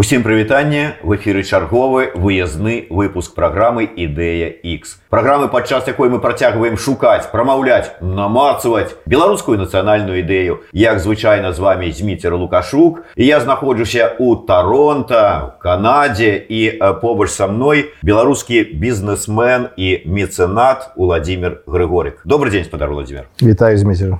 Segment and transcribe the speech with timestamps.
[0.00, 4.96] Усім прывітанне в эфіры чарговы выязны выпуск праграмы ідэя X.
[5.12, 10.64] Праграмы падчас якой мы працягваем шукаць, прамаўляць, намацаваць беларускую нацыянальную ідэю.
[10.72, 13.04] Як звычайна з вами зміцер Лукашук.
[13.14, 21.60] І я знаходжуся у Таронта, Канадзе і побач са мной беларускі бізнесмен і мецэнат Владимир
[21.66, 22.24] Грыгорик.
[22.24, 23.28] Добрый дзень спадар Владимир.
[23.42, 24.16] Вітаю зміцер.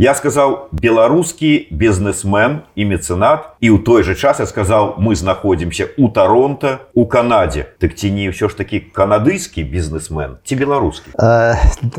[0.00, 5.92] Я сказаў беларускі бізнесмен і мецэнат і ў той жа час я сказаў мы знаходзімся
[6.00, 11.12] у Таронта у Канадзе так ці не ўсё ж такі канадыйскі бізнесмен ці беларускі?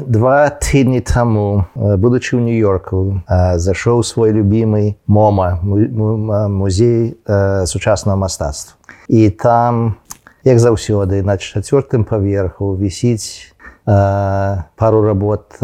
[0.09, 3.21] Два тыдні таму будучы ў нью-йорку
[3.61, 7.21] зашоў свой любимый мома музей
[7.69, 8.81] сучаснага мастацтва.
[9.13, 10.01] І там
[10.41, 13.50] як заўсёды на чацвёртым паверху вісіць
[13.85, 15.57] пару работ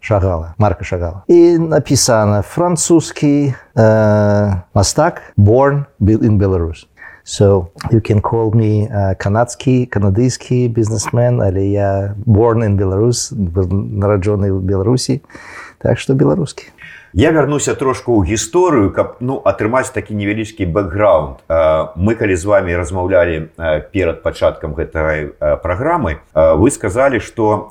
[0.00, 1.22] шагала марка шагала.
[1.28, 3.54] І напісана французскі
[4.74, 6.86] мастак born in Belarus.
[7.24, 14.58] So you can call me канадскі канадыйскі бізнесмен але я born in Беларус нараджоны ў
[14.58, 15.22] беларусі
[15.78, 16.66] так што беларускі
[17.12, 21.44] Я вярнуся трошку ў гісторыю, каб ну, атрымаць такі невялічкі бэкграунд.
[22.00, 23.52] Мы калі з вами размаўлялі
[23.92, 27.68] перад пачаткам гэтай праграмы, вы сказалі, што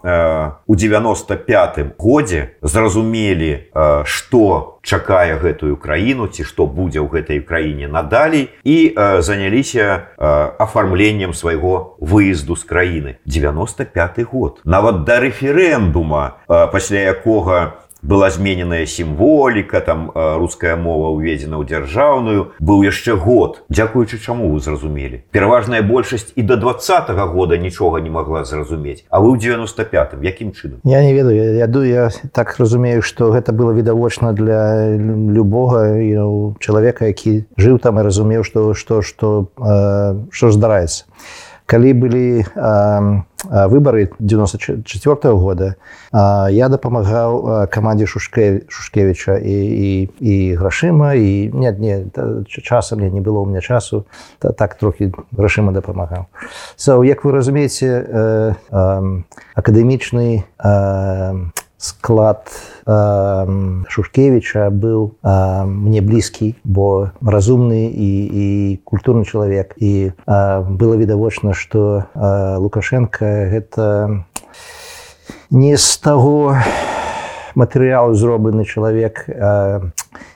[0.68, 3.74] у 95 годзе зразумелі,
[4.06, 10.10] што чакае гэтую краіну ці што будзе ў гэтай краіне надалей і заняліся
[10.58, 19.80] афармленнем свайго выезду з краіны 95 год нават да рэферэндума пасля якога была змененая сімволіка
[19.80, 23.62] там руская мова уведзена ў дзяржаўную быў яшчэ год.
[23.70, 25.24] Дзякуючы чаму вы зразумелі?
[25.32, 30.52] Пераважная большасць і до двадцатого года нічога не могла зразумець А вы ў 95 якім
[30.52, 30.80] чынам?
[30.84, 35.94] Я не ведаю я ду я так разумею что гэта было відавочна для любога
[36.60, 39.48] чалавека які жыў там і разумеў что что что
[40.32, 41.06] что здараецца.
[41.66, 45.76] Калі былі а, выборы 94 -го года.
[46.50, 52.06] Я дапамагаў камандзе шушке шушкевича і, і, і грашыма і нет не
[52.48, 54.06] часам мне не было у меня часу.
[54.40, 56.26] Та, так трохі грашыма дапамагаў
[56.78, 58.56] so, як вы разумееце
[59.56, 60.44] акадэмічны
[61.82, 62.46] склад
[62.86, 68.48] э, шушкевича быў э, мне блізкі бо разумны і, і
[68.86, 74.26] культурны чалавек і э, было відавочна что э, лукашенко гэта
[75.50, 76.54] не з таго
[77.56, 79.82] матэрыялу зроблены чалавек э,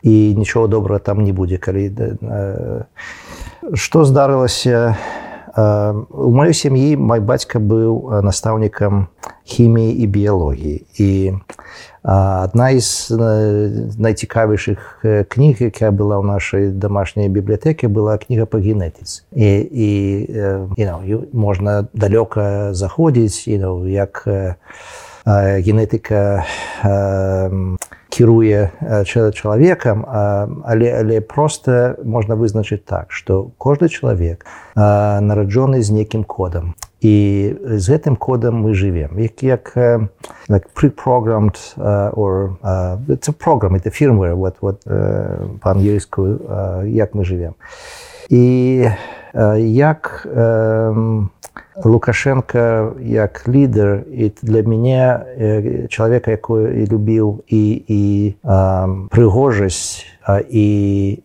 [0.01, 2.83] і нічого добра там не будзе калі э,
[3.77, 5.24] что здарылася у
[5.55, 9.07] маёй сям'і мой бацька быў настаўнікам
[9.43, 11.09] хіміі і біялогіі і
[12.03, 13.09] адна з
[13.97, 19.89] найцікавейшых кніг якая была ў нашай домашняй бібліятэкі была кніга па генетыцы і, і
[20.75, 20.99] you know,
[21.31, 24.27] можна далёка заходзіць you know, як
[25.25, 26.45] генетыка
[28.09, 28.71] кіруе
[29.05, 37.15] чалавекам але але просто можна вызначыць так что кожны чалавек нараджоны з нейкім кодам і
[37.61, 39.77] з гэтым кодам мы живвем як як
[40.49, 46.87] like preprogrammed uh, or uh, it's a program это firmware вот вот uh, по-ангельскую uh,
[46.87, 47.53] як мы живвем
[48.29, 48.89] і
[49.35, 51.27] як uh,
[51.83, 55.19] лукашенко як лідер і для мяне
[55.89, 60.05] чалавека якую і любіў і і uh, прыгожасць
[60.49, 60.69] і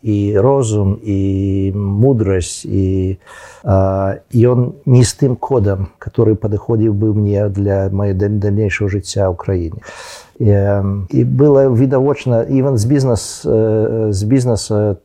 [0.02, 3.16] і розум і мудрасць і
[3.64, 9.80] ён не з тым кодам который падыходзіў бы мне для мае дальнейшего жыцця ў краіне
[10.40, 13.42] і было відавочна іван з бізнес
[14.10, 14.96] з бізнеса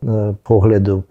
[0.43, 1.03] погляду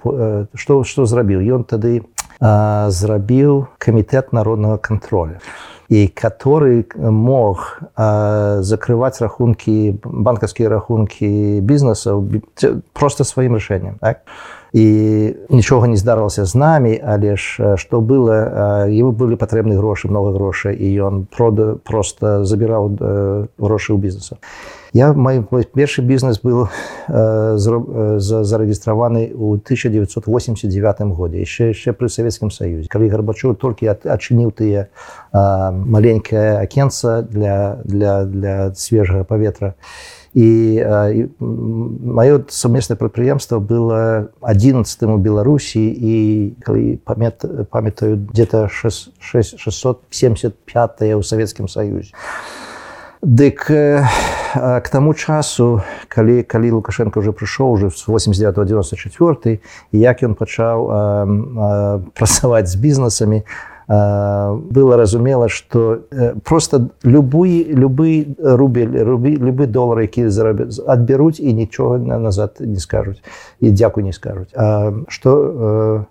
[0.55, 2.01] што што зрабіў ён тады
[2.41, 5.39] зрабіў камітэт народнага контроля
[5.89, 12.25] і который мог э, закрываць рахункі банкаўскія рахункі бізнесаў
[12.93, 14.25] просто сваім рашэннем так?
[14.75, 20.35] І нічога не здарылася з намі але ж што было ему былі патрэбны грошы много
[20.35, 22.91] грошай і ён прода просто забіраў
[23.55, 24.37] грошы ў бізнесу
[24.94, 26.69] Я мой, мой першы бізнес был
[27.09, 30.71] э, зарэгістраваны ў 1989
[31.19, 35.38] годзе яшчэ яшчэ пры савецкім саюзе калі гарбачу толькі адчыніў тыя э,
[35.70, 45.16] маленькае акенца для для для свежага паветра і э, маё сумеснае прадпрыемства было 11 у
[45.19, 50.54] беларусі і калі памят памятаю где-то 675
[51.00, 52.12] ў савецкім саюзе
[53.25, 53.70] Дык
[54.54, 59.60] к таму часу калі калі лукашенко уже прыйшоў уже з 89 94
[59.92, 63.42] як ён пачаў працаваць з бізнесамі
[63.88, 66.00] было разумела что
[66.44, 73.20] просто любой любы рубель рубі любы долар які заробяць адбяруць і нічога назад не скажуць
[73.60, 74.50] і дзякуй не скажуць
[75.08, 76.06] что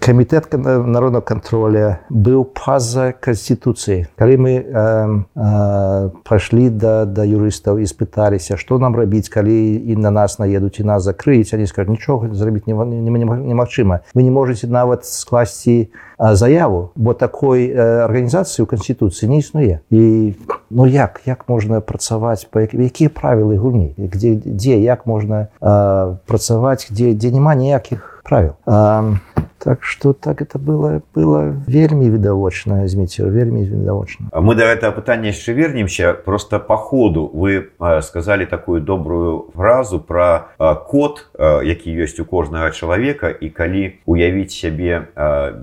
[0.00, 7.86] камітэт народного контроля быў па-за канституцыі калі мы э, э, пайшлі да да юрыстаў і
[7.86, 12.32] спыталіся што нам рабіць калі і на нас наедуць і нас закрыць они скажу нічога
[12.32, 16.90] зрабіць немагчыма вы не можете нават скласці заяву.
[16.96, 20.34] Бо такой арганізацыі ў канституцыі не існуе і
[20.70, 23.94] ну як як можна працаваць па якія правілы гульні?
[23.96, 28.56] Где дзе як можна э, працаваць где дзе няма ніякіх правил.
[28.66, 29.14] А,
[29.58, 35.34] так что так это было было вельмі відавочна зміцер вельмі відавочна мы да гэтага пытання
[35.34, 36.12] яшчэ вернемся.
[36.14, 37.70] Просто по ходу вы
[38.02, 40.54] сказали такую добрую фразу про
[40.86, 45.10] код які ёсць у кожнага чалавека і калі уявіць сябе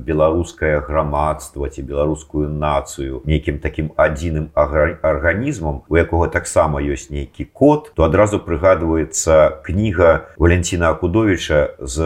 [0.05, 7.91] беларускае грамадства ці беларускую нацыю нейкім таким адзіным арганізмам у якога таксама ёсць нейкі код
[7.95, 11.97] то адразу прыгадваецца кніга валентина акудовича з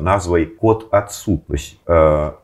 [0.00, 1.76] назвай код адсутнасць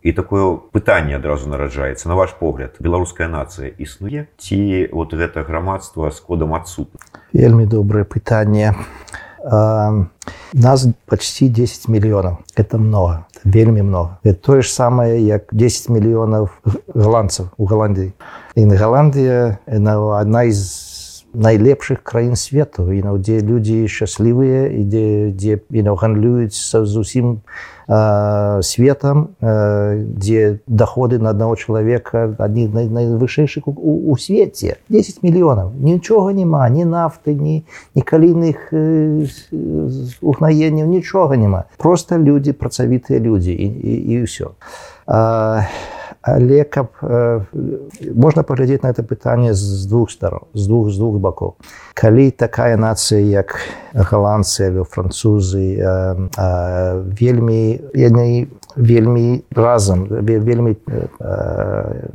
[0.02, 6.10] і такое пытанне адразу нараджаецца на ваш погляд беларуская нацыя існуе ці вот гэта грамадства
[6.10, 6.88] з кодам адсут
[7.32, 8.74] вельмі добрае пытанне
[10.52, 14.18] нас почти 10 мільёнаў это много вельмі много.
[14.24, 16.48] Это тое ж самае як 10 мільёнаў
[16.94, 18.12] голландцаў у голландии.
[18.54, 20.87] І на голландия одна из
[21.34, 22.92] найлепшых краін свету.
[22.92, 27.40] І ну, дзе людзі шчаслівыя і дзе дзе ну, гандлююць са зусім
[27.88, 34.80] э, светам э, дзе доходы на аднаго чалавека адні найвышэйшых у, у свеце.
[34.88, 35.72] 10 мільёнаў.
[35.76, 37.64] Нічога няма ні нафты ні
[37.94, 39.28] ні калійных э,
[40.20, 41.64] угнаенняў нічога няма.
[41.76, 44.56] Просто людзі працавітыя людзі і, і, і ўсё.
[45.06, 45.68] А
[46.34, 47.40] але каб э,
[48.14, 51.54] можна паглядзець на это пытанне з двух сторон з двух з двух бакоў
[51.94, 53.58] калі такая нацыя як
[53.94, 62.08] галандцы або французы э, э, вельмі яны вельмі разам вельмі э,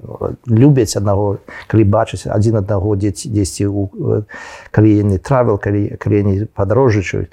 [0.48, 1.38] любяць аднаго
[1.68, 3.68] калі бачыць адзін аднаго дзеці дзесьці
[4.71, 7.31] калі яны травел калі калі яны падарожжачаюць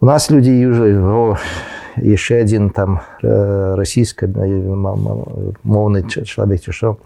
[0.00, 0.86] у нас людзі южа
[1.96, 4.28] яшчэ адзін там расійска
[5.64, 6.96] моўны чалавек ці што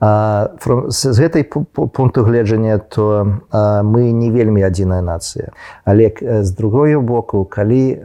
[0.00, 3.40] з гэтай пункту гледжання то
[3.84, 5.52] мы не вельмі адзіная нацыя
[5.84, 7.98] але з другою боку калі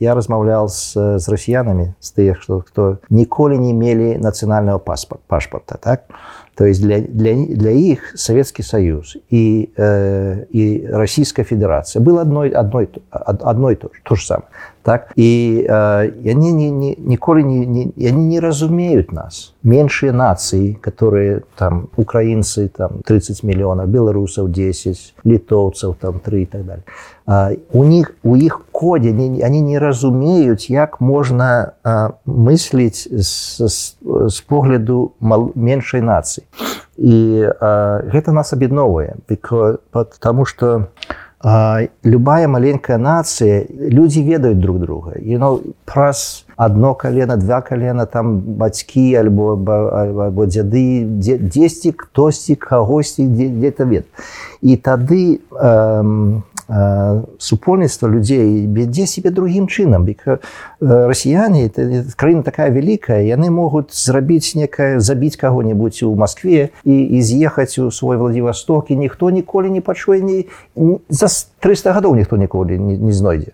[0.00, 5.76] я размаўлял з, з расіянамі з тых што хто ніколі не мелі нацыянального паспорт пашпарта
[5.80, 6.04] так?
[6.60, 12.50] То есть для, для, для іх Савецкі Саюз і, э, і Расійская Федерацыя был адной
[12.50, 14.48] адной адной то, то ж самое
[14.82, 15.12] так?
[15.16, 19.54] І э, яны не, не, ніколі не, не, яны не разумеюць нас.
[19.62, 26.64] Меншыя нацыі которые там украінцы там 30 мільёнаў беларусаў 10 літоўцаў там 3 і так
[26.64, 26.84] далее.
[27.26, 33.68] А, у них у іх кодзе не, они не разумеюць як можна а, мысліць з,
[33.68, 33.96] з,
[34.26, 36.44] з погляду мал, меншай нацыі
[36.96, 39.14] і а, гэта нас аб'ядновае
[39.90, 45.12] потому что у любая маленькая нацыя людзі ведаюць друг друга.
[45.16, 53.24] І ну праз одно колено два колена там бацькі альбо альбо дзяды дзесьці хтосьці кагосьці
[53.24, 54.04] где-то вет
[54.60, 56.40] і тады э,
[57.38, 60.06] супольніцтва людзей бядзе себе другім чынам
[60.80, 61.66] расіяне
[62.14, 67.90] краіна такая вялікая яны могуць зрабіць некае забіць каго-небудзь у Москве і, і з'ехаць у
[67.90, 70.44] свой владивосток і ніхто ніколі не пачуе не
[71.08, 71.26] за
[71.58, 73.50] 300 гадоў ніхто ніколі не, не знойдзе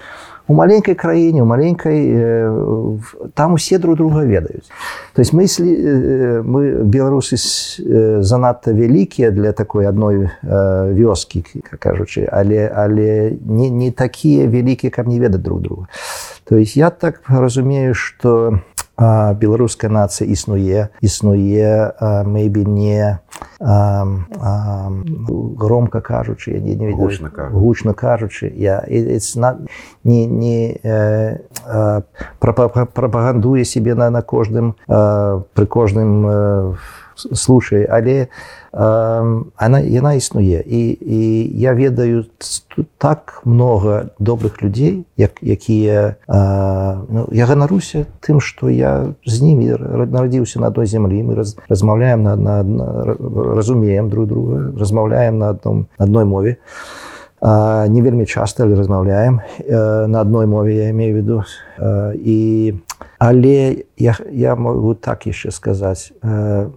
[0.49, 2.99] у маленькой краіне у маленькой э,
[3.35, 4.69] там усе друг друга ведаюць.
[5.15, 11.45] То есть мысли э, мы беларусы э, занадта вялікія для такой адной вёскі
[11.79, 15.88] кажучы але але не, не такія вялікія каб не ведаць друг друга.
[16.45, 18.61] То есть я так разумею что
[18.99, 21.93] беларуская нацыя існуе існуе
[22.25, 23.19] maybe не
[25.57, 28.85] громко кажучы я не, не гучна, гучна кажучы я
[29.37, 29.69] not,
[30.05, 31.38] не, не э,
[32.41, 36.75] прапагандуе себе на на кожным э, пры кожным э,
[37.16, 38.28] слушай але
[38.73, 40.61] она яна існуе.
[40.66, 41.20] І і
[41.61, 42.25] я ведаю
[42.99, 46.16] так много добрых людзей як якія
[47.08, 49.76] ну, я ганаруся тым что я з ними
[50.12, 51.23] нарадзіўся на той зямлі.
[51.23, 53.16] Мы раз, размаўляем на, на, на
[53.54, 56.56] разумеем друг друга размаўляем на одном адной мове.
[56.56, 57.05] а
[57.43, 61.45] не вельмі часта але размаўляем на адной мове я имею в виду.
[62.14, 62.75] І
[63.19, 66.12] але я, я могу так яшчэ сказаць.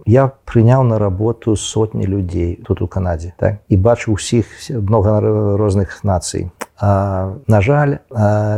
[0.06, 3.54] Я прыняў на работу сотні людзей тут у канадзе так?
[3.68, 5.20] і бачу усіх много
[5.56, 6.50] розных нацый.
[6.80, 7.98] На жаль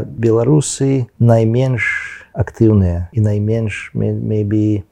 [0.06, 4.82] беларусы найменш актыўныя і найменш maybe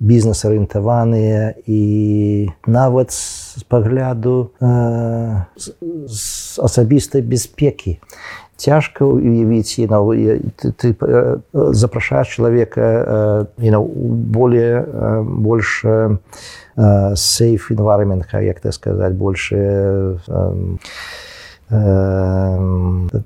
[0.00, 1.82] бізнес-арыентаваныя і
[2.66, 4.50] нават з пагляду
[6.06, 7.98] з асабістай бяспекі.
[8.56, 10.14] Цяжка уявіць you know,
[10.54, 10.94] ты, ты
[11.52, 14.86] запрашаешь чалавека you know, более
[15.22, 15.84] больш
[17.14, 20.18] сейф environment як так сказаць больше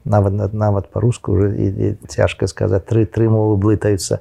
[0.04, 4.20] нават нават по-руску уже цяжка сказаць тры тры мовы блытаюцца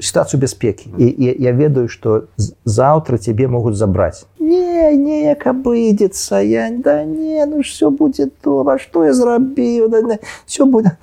[0.00, 2.28] сітуацыю бяспекі і, і я ведаю что
[2.64, 9.04] заўтра цябе могуць забраць не неяк абыдзецца я да не ну все будзе то што
[9.04, 10.94] я зрабіў да, все будет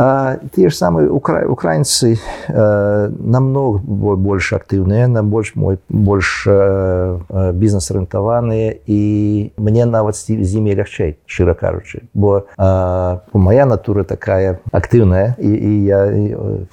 [0.00, 1.44] Тие ж самыя укра...
[1.44, 9.00] украінцы э, намного больш актыўныя, на больш мой больш э, бізнес-арыентаваныя і
[9.60, 12.08] мне нават з імі лягчэй, шчыра кажучы.
[12.14, 16.24] Бо э, моя натура такая актыўная і, і я, і,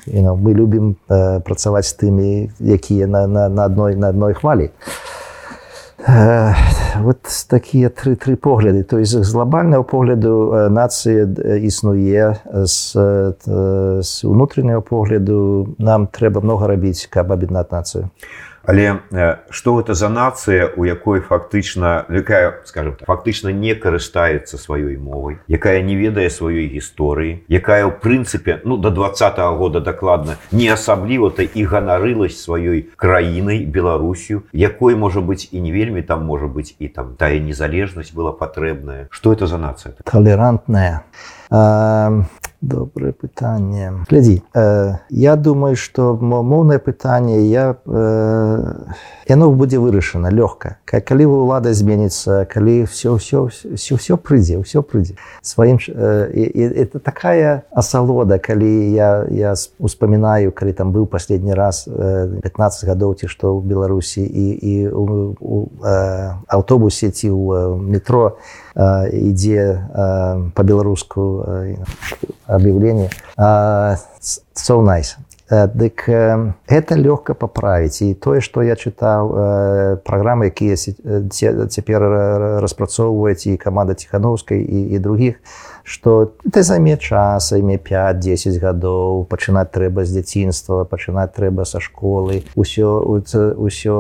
[0.08, 4.72] і, мы любім э, працаваць з тымі, якія на, на, на адной на адной хвалі.
[5.98, 11.26] Вот такія тры тры погляды то есть з глобального погляду нацыя
[11.58, 12.78] існуе з,
[14.02, 18.10] з унутраннего погляду нам трэба много рабіць каб аб'яднаць нацыю
[18.68, 19.00] Але
[19.50, 25.40] што гэта за нацыя у якой фактычна якая скажем так, фактычна не карыстаецца сваёй мовай
[25.48, 30.68] якая не ведае сваёй гісторыі якая ў прынцыпе ну до два -го года дакладна не
[30.68, 36.46] асабліва то і ганарылась сваёй краінай беларусю якой можа быць і не вельмі там можа
[36.46, 39.08] быць і там тая незалежнасць была патрэбная.
[39.10, 39.96] Что это за нацыя?
[40.04, 41.37] Толерантная а
[42.62, 48.74] добрае пытанне глядзі э, я думаю что моўнае пытанне я э,
[49.28, 54.82] яно будзе вырашана лёгка калі вы ўлада зменіцца калі все все все все прыйдзе все
[54.82, 61.86] прыйдзе сваім э, это такая асалода калі я я успамінаю калі там быў последні раз
[61.86, 67.46] э, 15 гадоў ці што ў беларусі і і у, у э, аўтобусе ці ў
[67.54, 68.42] э, метро
[68.78, 69.90] ідзе
[70.54, 71.46] по-беларуску
[72.48, 75.18] объявление so nice.
[75.50, 82.04] Дык это лёгка паправіць і тое што я чытаў праграмы якія цяпер
[82.60, 85.40] распрацоўваюць і каманда ціхановскай і, і других
[85.88, 92.44] што ты займе час імі 5-10 гадоў пачынаць трэба з дзяцінства пачынаць трэба са школы.
[92.60, 93.08] Ўсё
[93.56, 93.96] ўсё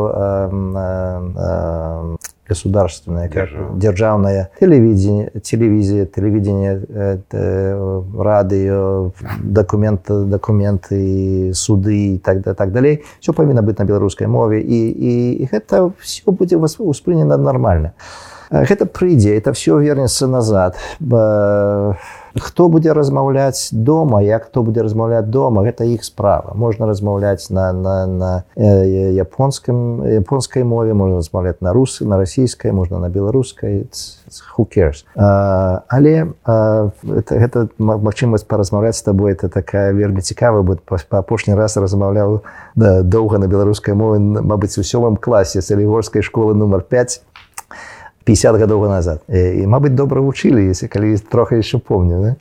[2.47, 9.11] государственное, как державное телевидение, телевизия, телевидение, это, радио,
[9.43, 13.01] документы, документы, суды и так, так далее.
[13.19, 17.93] Все повинно быть на белорусской мове, и, и, и это все будет воспринято нормально.
[18.49, 20.75] Это прыйдзе, это все вернется назад.
[22.39, 26.53] Хто будзе размаўляць дома як хто будзе размаўляць дома гэта іх справа.
[26.53, 32.71] Можна размаўляць на на, на э, японскім японскай мове можна размаўляць на русы на расійскай
[32.71, 33.87] можна на беларускай
[34.57, 35.05] cares.
[35.15, 40.77] А, але а, это, гэта магчымасць паразмаўляць з табой это такая вельмі цікава бы
[41.09, 42.43] апошні раз размаўляў
[42.75, 47.21] да, доўга на беларускай мове Мабыць у сёмым класе салігорскай школы нумар 5
[48.27, 52.31] 50 гадоў назад і мабыць добра вучылі если калі трохи яшчэ помню да?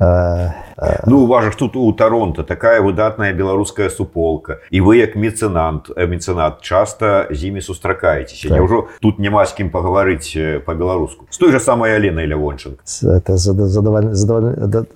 [0.00, 4.58] Ну уважах тут у Таронто такая выдатная беларуская суполка.
[4.70, 8.62] І вы як мецэнант э, мецэнат часта з імі сустракаецеся так.
[8.62, 13.36] ўжо тут няма з кім пагаварыць э, по-беларуску з той же самой Аленой лявончын это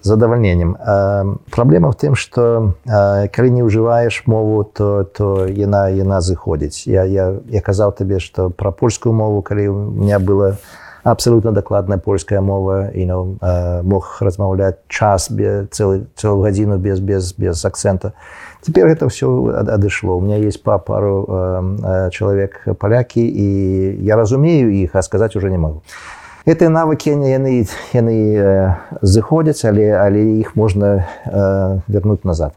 [0.02, 0.76] задавальненнем
[1.50, 7.38] праблема в тым что калі не ўжываеш мову то то яна яна зыходзіць я я,
[7.46, 12.40] я казаў табе что пра польскую мову калі у меня было у абсолютно дакладная польская
[12.40, 15.28] мова you know, э, мог размаўляць час
[15.70, 18.12] целый целую гадзіну без без без акцента.
[18.62, 24.72] Теперь это все адышло у меня есть па пару э, чалавек палякі і я разумею
[24.82, 25.82] іх а сказаць уже не могу.
[26.46, 32.52] Этой навыкі яны яны э, зыходзяць але але іх можна э, вернуть назад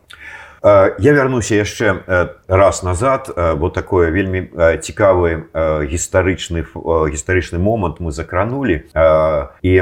[0.63, 3.29] я вярнуся яшчэ раз назад.
[3.57, 4.49] Бо такое вельмі
[4.81, 5.49] цікавы
[5.87, 6.65] гістарычны
[7.09, 8.85] гістарычны момант мы закранули
[9.61, 9.73] і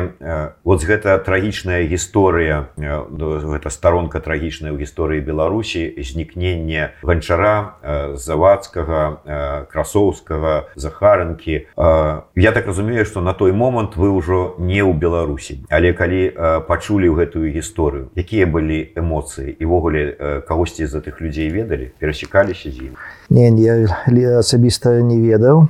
[0.64, 11.68] вот гэта трагічная гісторыя гэта сторонка трагічная ў гісторыі беларусі знікнення ганчара завадскага красоўскага захаранкі
[11.76, 15.66] я так разумею что на той момант вы ўжо не ў беларусі.
[15.70, 16.32] Але калі
[16.68, 19.56] пачулі гэтую гісторыю якія былі эмоцыі?
[19.60, 22.94] Івогуле кагосьці з гэтых людзей ведалі перасекаліся з ім
[23.30, 25.70] не я асабіста не ведаў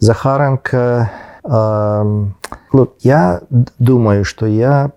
[0.00, 1.10] захаранка
[2.72, 3.40] ну, я
[3.78, 4.90] думаю что я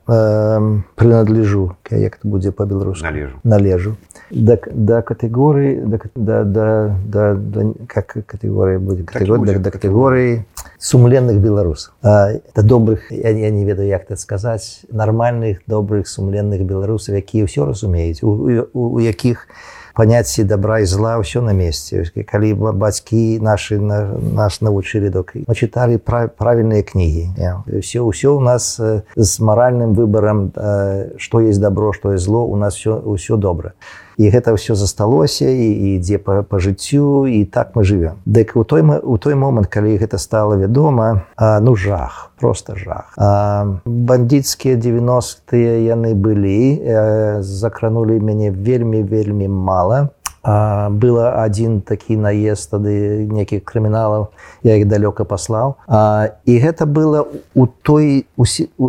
[0.95, 3.35] принадлежу як будзе по-беларуску належу.
[3.43, 3.97] Належу.
[4.31, 10.45] Да, да катэгорыі да, да, да, да, да, как катэгорыя будзе катэгорыя да катэгорыі
[10.77, 17.17] сумленных беларусаў это добрых я, я не ведаю як это сказаць нармальных добрых сумленных беларусаў
[17.17, 18.29] якія ўсё разумеюць у,
[18.73, 19.47] у, у якіх
[19.97, 25.57] паняцці добра і зла ўсё на месцы калі бацькі наши на, нас навучылі док мы
[25.57, 27.33] чыталі пра, правільныя кнігі.
[27.81, 30.53] Все ўсё у нас з маральным выбарам
[31.17, 33.73] што есть добро што і зло у нас все ўсё добра
[34.17, 38.63] і гэта ўсё засталося і ідзе па, па жыццю і так мы живвем Дык у
[38.65, 43.13] той у той момант калі гэта стало вядома а, ну жах просто жах.
[43.85, 50.09] Бандитскія 90тыя яны былі закранули мяне вельмі вельмі мала
[50.47, 54.31] было один такі наезд тады нейкіх крыміналаў
[54.63, 55.75] я іх далёка паслаў.
[56.47, 58.23] І гэта было у той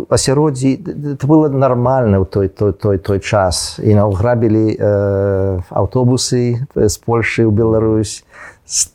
[0.07, 0.71] асяроддзі
[1.19, 3.75] было нормально ў той той той той час.
[3.83, 8.23] І награбілі э, аўтобусы з Польшы ў Беларусь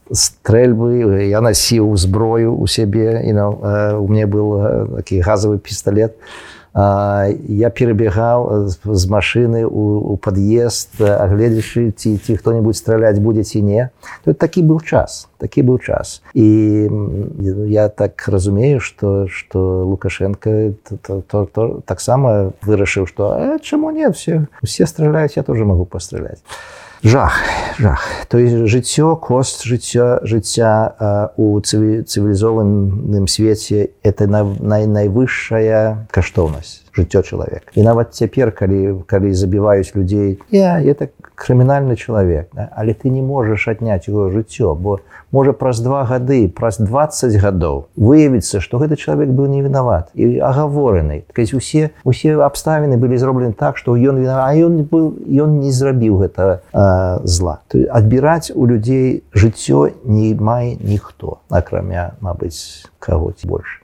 [0.09, 6.53] стрэльбы я насіў зброю у сябе і э, у мне был такі газавы пісталлет і
[6.75, 13.90] я перабегаў з машыны у пад'езд агледзячы ці ці хто-нибудь страляць будзе ці не.
[14.25, 16.23] Тут такі быў час такі быў час.
[16.33, 16.88] І
[17.69, 20.73] я так разумею что что лукашенко
[21.85, 26.40] таксама вырашыў что чаму нет все усе страляюць я тоже могу пастраляць
[27.04, 27.38] жах
[27.78, 28.02] жах.
[28.28, 37.68] То есть жыццё кост жыцця жыцця у цывілізованым свеце это най найвысшая каштоўнасць жыццё чалавек
[37.74, 42.70] і нават цяпер калі калі забіваюць людзей я это крымінальны чалавек да?
[42.76, 45.00] але ты не можаш адняць его жыццё бо
[45.33, 50.38] можа праз два гады праз 20 гадоў выявіцца што гэты чалавек быў не вінават і
[50.38, 55.70] агавораны усе усе абставіны былі зроблены так што ён віна а ён был ён не
[55.70, 57.61] зрабіў гэта а, зла.
[57.90, 63.83] Адбіраць у людзей жыццё не мае ніхто акрамя Мабыць кагоць больше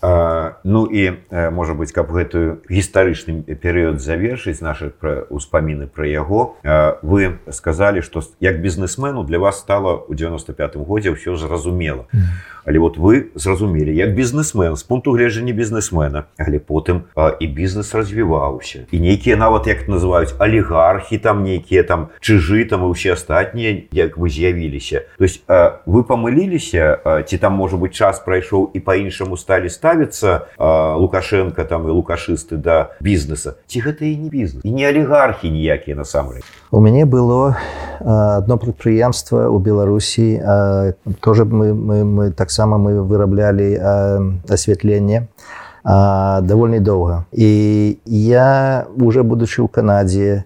[0.00, 1.12] Ну і
[1.50, 4.94] можа быць каб гэтую гістарычны перыяд завершыць наши
[5.26, 6.54] ўспаміны пра яго
[7.02, 12.06] вы сказалі што як бізнесмену для вас стала ў 95 годзе ўсё зразумела.
[12.68, 18.86] Але вот вы зразумелі як бізнесмен з пункту гледжання бізнесмена але потым і бізнес развіваўся.
[18.92, 24.14] І нейкія нават як называюць алігархі там нейкія там чыжы там і ўсе астатнія як
[24.14, 25.10] вы з'явіліся.
[25.18, 25.42] То есть
[25.86, 30.46] вы памыліліся ці там можа быть час прайшоў і по-іншаму сталі стаць ставіцца
[30.98, 35.96] лукашенко там і лукашысты да бізнеса ці гэта і не бізнес і не алігархі ніякія
[35.96, 37.56] насамрэч у мяне было
[38.04, 40.44] одно прадпрыемства ў беларусі
[41.24, 43.80] тоже мы, мы, мы таксама мы выраблялі
[44.48, 45.32] асвятленне
[45.84, 50.44] даволі доўга і я уже будучы ў канадзе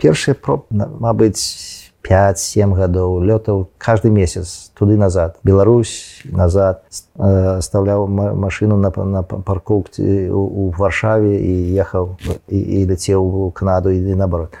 [0.00, 6.82] першыя проб Мабыць 5-7 гадоў лётаў каждый месяц туды назад Беларусь назад
[7.16, 12.16] оставляў машину на, на паркоўці у варшаве і ехаў
[12.48, 14.52] і, і ляцеў у канаду і наоборот.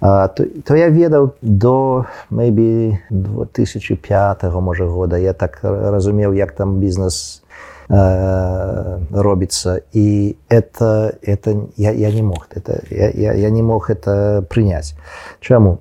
[0.00, 5.18] То, то я ведаў до maybe 2005 можа года.
[5.18, 7.42] Я так разумеў як там бізнес
[7.88, 14.44] робіцца і это это я, я не мог это я, я, я не мог это
[14.48, 14.92] прыняць
[15.40, 15.80] чаму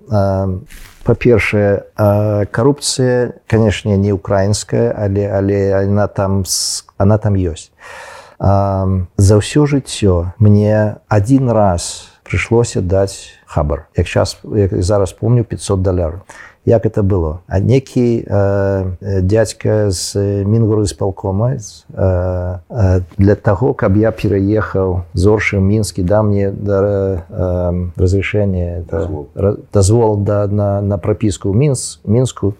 [1.03, 1.83] па-першае
[2.51, 6.43] карупцыя канешне не украінская але але она там
[6.97, 7.71] она там ёсць
[8.39, 13.87] за ўсё жыццё мне один раз прыйшлося даць хабар.
[13.95, 16.21] Як час як зараз помню 500 даляраў
[16.67, 17.39] як это было?
[17.47, 25.07] А некі э, дядька з мінгуру з палкома э, э, для того каб я пераехаў
[25.13, 28.83] зоршым мінскі да мне да, э, разрешение
[29.73, 32.53] дазвол да на, на прапіску мінс мінску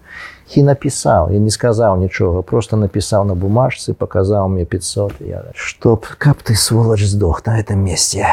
[0.56, 6.06] і напісаў я не сказаў нічога просто напісаў на бумажцы показаў мне 500 я чтоб
[6.16, 8.24] каб ты сволач здох на этом месте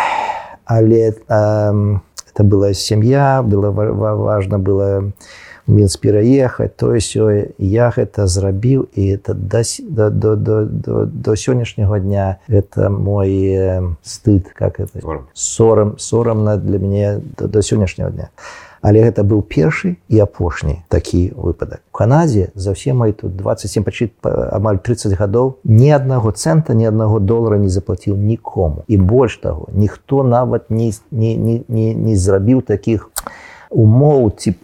[0.63, 5.11] але э, это была семья было важно было
[5.67, 11.32] Мінск пераехаць тое сёе я гэта зрабіў і это да, до, до, до, до, до
[11.34, 15.01] сённяшняго дня это мой стыд как это
[15.34, 18.30] сорам сорамна для мяне до, до сённяшняго дня.
[18.86, 23.82] Але гэта быў першы і апошні такі выпадак у канадзе за все мои тут 27
[23.82, 28.86] пачы амаль 30 гадоў ні аднаго цэнта ні аднаго долара не заплаціў нікому.
[28.88, 33.44] І больш таго ніхто нават не не, не, не, не зрабіў таких не
[33.75, 34.55] умоў ці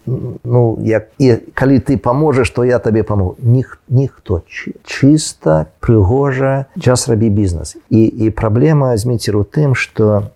[0.44, 3.36] ну як і калі ты паможаш то я табе памогу.
[3.44, 4.42] Ніх ніхто.
[4.88, 7.76] Чыста прыгожа час рабі бізнес.
[7.90, 10.32] І і праблема зміцер у тым что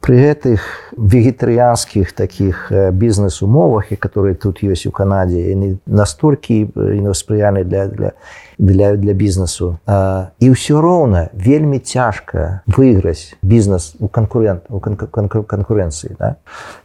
[0.00, 6.68] при гэтых вегетарыянскіх таких бізнес-умовах і которые тут ёсць у канадзе яны настолькі
[7.12, 8.12] спрыяльны для для для,
[8.60, 9.78] для бізнесу.
[9.86, 16.16] А, і ўсё роўна вельмі цяжка выйграць бізнес у канкурент у канкурэнцыі.
[16.20, 16.36] Да?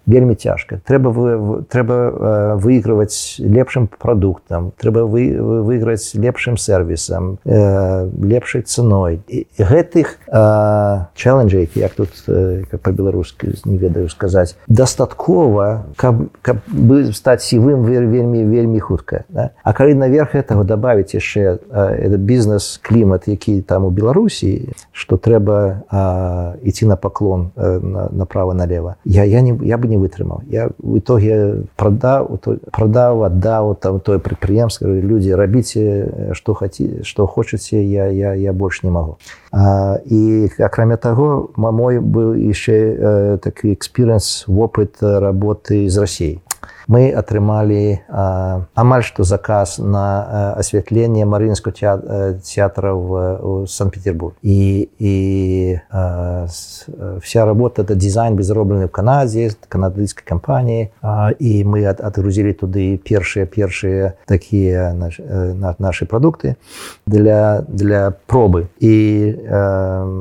[0.08, 0.80] Вельмі цяжка.
[0.88, 9.20] Трэба, вы, трэба выйгрываць лепшым прадуктам, трэба вы, выйграць лепшым сервісам, э, лепшай цаной.
[9.28, 10.24] І гэтых
[11.16, 12.10] чаленджей, як тут
[12.82, 16.58] па-беларуску не ведаю сказаць, дастаткова, каб, каб
[17.12, 19.24] стаць сівым вельмі вельмі хутка.
[19.30, 19.50] Да?
[19.64, 26.56] А калі наверх этого добавить яшчэ этот бізнес клімат які там у беларусі что трэба
[26.64, 27.52] ісці на паклон
[28.12, 28.96] направо налево.
[29.06, 32.40] Я я не я бы не вытрымаў я в итоге продаў
[32.72, 38.84] продаў аддаў там тое прадпрыемства людзі рабіце что хаце что хочаце я я я больш
[38.84, 39.18] не магу
[39.52, 46.42] а, і акрамя таго мой быў яшчэ такі экспірэнс вопыт работы з рассей
[46.88, 54.36] мы атрымалі амаль што заказ на асвятленне марынского театра в санкт-петербург.
[54.42, 55.80] І і
[57.22, 60.90] вся работа это дизайн безроблены в канадзе канадыйской кампаніі
[61.40, 64.94] і мы адгрузілі туды першыя першыя такія
[65.80, 66.56] наши продукты
[67.06, 68.68] для для пробы.
[68.80, 69.36] І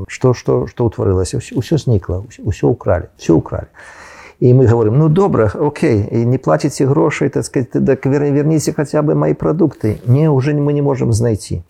[0.07, 3.69] что что что ўтварылася ўсё знікла ўсё украли все украли.
[3.69, 4.04] і
[4.53, 9.15] мы говорим ну добра Окей і не плаціце грошай так сказать так верніце хаця бы
[9.15, 11.63] мои продукты не уже мы не можем знайти.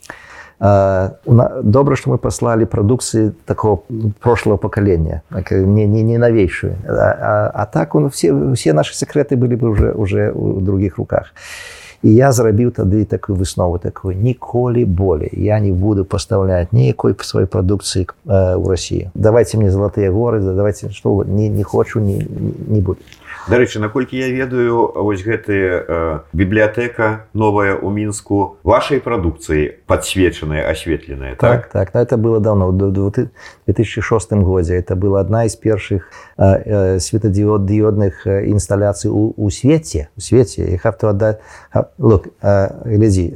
[0.60, 3.82] Добра что мы послали прадукцыі такого
[4.20, 8.96] прошлого поколения так, не не не новейшую а, а, а так он все все наши
[8.96, 11.34] секреты были бы уже уже у других руках.
[11.34, 11.75] и
[12.06, 17.26] і я зрабіў тады такую выснову такую ніколі болей я не буду пастаўляць ніякой па
[17.26, 22.22] сваёй прадукцыі э, ў Росію давайте мне залатыя горы давайте што не, не хочу не,
[22.70, 23.02] не буду
[23.48, 31.36] Дарэчы наколькі я ведаю вось гэты э, бібліятэка новая у мінску вашай прадукцыі подсвечаная асветленая
[31.36, 31.70] так?
[31.70, 32.02] Так, так.
[32.02, 34.76] Это было давно в 2006 годзе.
[34.76, 40.74] Это была одна из першых э, э, светодиод дыодных інсталяцый у, у свеце у свеце
[40.74, 41.40] их авто отдать
[42.00, 43.30] look глядзі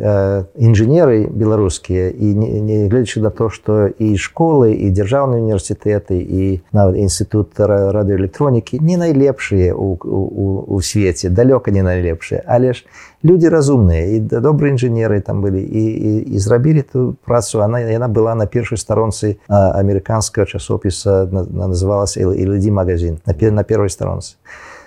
[0.58, 6.98] інжынеры беларускія і не гледзячы на то что і школы і дзяржаўныя універсітэты і нават
[6.98, 12.86] інстытут радыоэлектронікі не найлепшыя у у, у свеце далёка не найлепшыя але ж
[13.24, 17.60] люди разумныя і добрыя інжынеры там былі і, і, і зрабілі ту працу.
[17.62, 24.36] Она яна была на першай старонцы амерыканскага часопіса называлася ілдзі магазин на на первой старонцы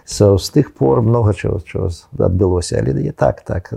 [0.05, 3.73] so, з тых пор много чого чого адбылося але не так так.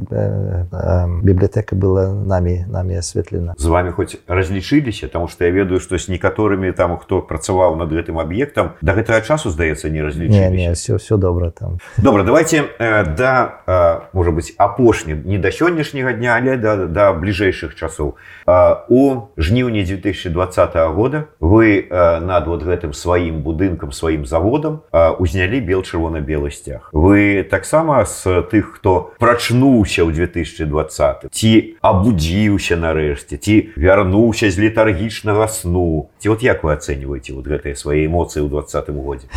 [1.24, 6.10] Бібліятэка была нами нами асветлена з вами хоць разлічыліся тому что я ведаю што з
[6.10, 11.18] некаторымі там хто працаваў над гэтым аб'ектам да гэтага часу здаецца не разлічылі все все
[11.18, 11.80] добра там.
[11.98, 17.14] Добра давайте э, да э, можа быть апошні не да сённяшняга дня але да, да
[17.14, 18.16] бліжэйшых часоў
[18.48, 25.10] э, у жніўні 2020 года вы э, над вот гэтым сваім будынкам сваім заводам э,
[25.20, 31.52] узнялі бел чырвоны чырвона-белы сцяг вы таксама з тых хто прачнуўся ў 2020 ці
[31.82, 36.10] абудзіўся нарэшце ці вярнуўся з летаргічнага сну.
[36.20, 39.28] Ці вот як вы ацэньваеце вот гэтыя свае эмоцыі ў двадцатым годзе?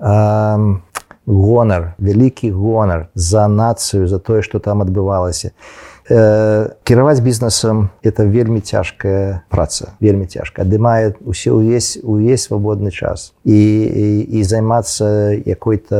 [0.00, 0.82] Um,
[1.26, 5.52] гонар вялікі гонар за нацыю за тое што там адбывалася
[6.10, 13.30] кіраваць бізнесам это вельмі цяжкая праца вельмі цяжка адымае усе ўвесь увесь свабодны час.
[13.46, 15.98] І, і, і займацца якой-то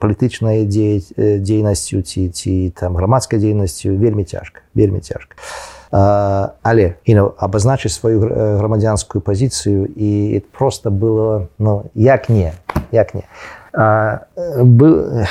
[0.00, 5.36] палітычнай дзейнасцю ці ці там грамадскай дзейнасцю вельмі цяжка вельмі цяжка
[5.90, 12.52] але і ну, абазначыць сваю грамадзянскую пазіцыю і просто было ну як не
[12.92, 13.24] як не.
[13.72, 14.24] А
[14.64, 15.24] был,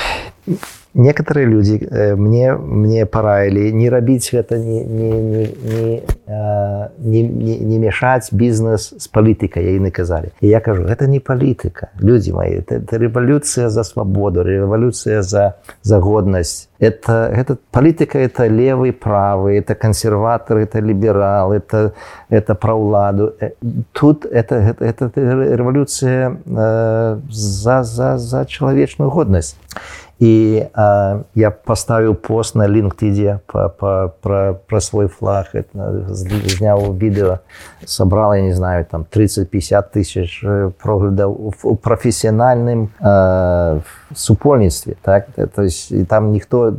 [0.98, 7.58] некоторые люди э, мне мне параілі не рабіць гэта не не, не, не, не, не,
[7.58, 12.58] не мешаць бізнес з палітыкай яны казалі і я кажу гэта не палітыка людзі мои
[12.58, 19.54] это, это рэвалюцыя за свабоду рэвалюцыя за за годнасць это гэта палітыка это левый правы
[19.54, 21.94] это кансерватор это ліберал это
[22.28, 23.38] это пра ўладу
[23.92, 25.20] тут это это, это
[25.54, 29.54] рэвалюцыя э, за за за чалавечную годнасць
[30.18, 37.38] і э, я паставіў пост на лінктыдзе пра свой флаг зняў відэо
[37.86, 40.42] сабрал я не знаю там 30-50 тысяч
[40.82, 43.80] проглядаў у прафесіянальным э,
[44.14, 46.74] супольніцтве так то есть і там ніхто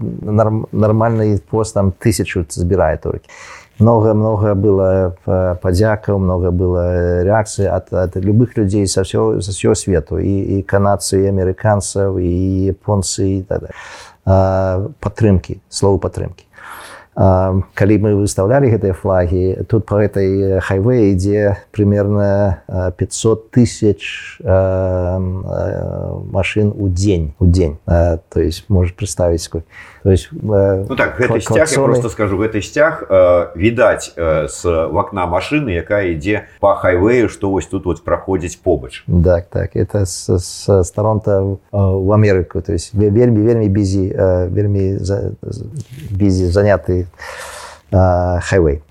[0.71, 3.29] нармальны пост там тысячу збірае толькі
[3.79, 5.15] много много было
[5.61, 10.61] падзякаў много было реакцыі от, от любых людзей са все за всего свету і, і
[10.61, 13.45] канадцы і амерыканцаў і японцы
[14.25, 16.45] падтрымки слову падтрымки
[17.19, 22.63] калі мы выставлялі гэтыя флагі тут по этой хайве ідзе примерно
[22.95, 24.39] 500 тысяч
[26.31, 29.67] машин у дзень у дзень то есть может представить сколько
[30.03, 33.03] то есть ну так гэты сцяг, я просто скажу гэты сцяг
[33.55, 39.47] відаць с вакна машины якая ідзе по хайвею что вось тут вот проходзіць побач так
[39.49, 44.15] так это с, с сторон-то в Амерыку то есть вельмі вельмі бізі
[44.49, 44.99] вельмі
[46.11, 47.07] бізі заняты
[47.91, 48.81] хайвей.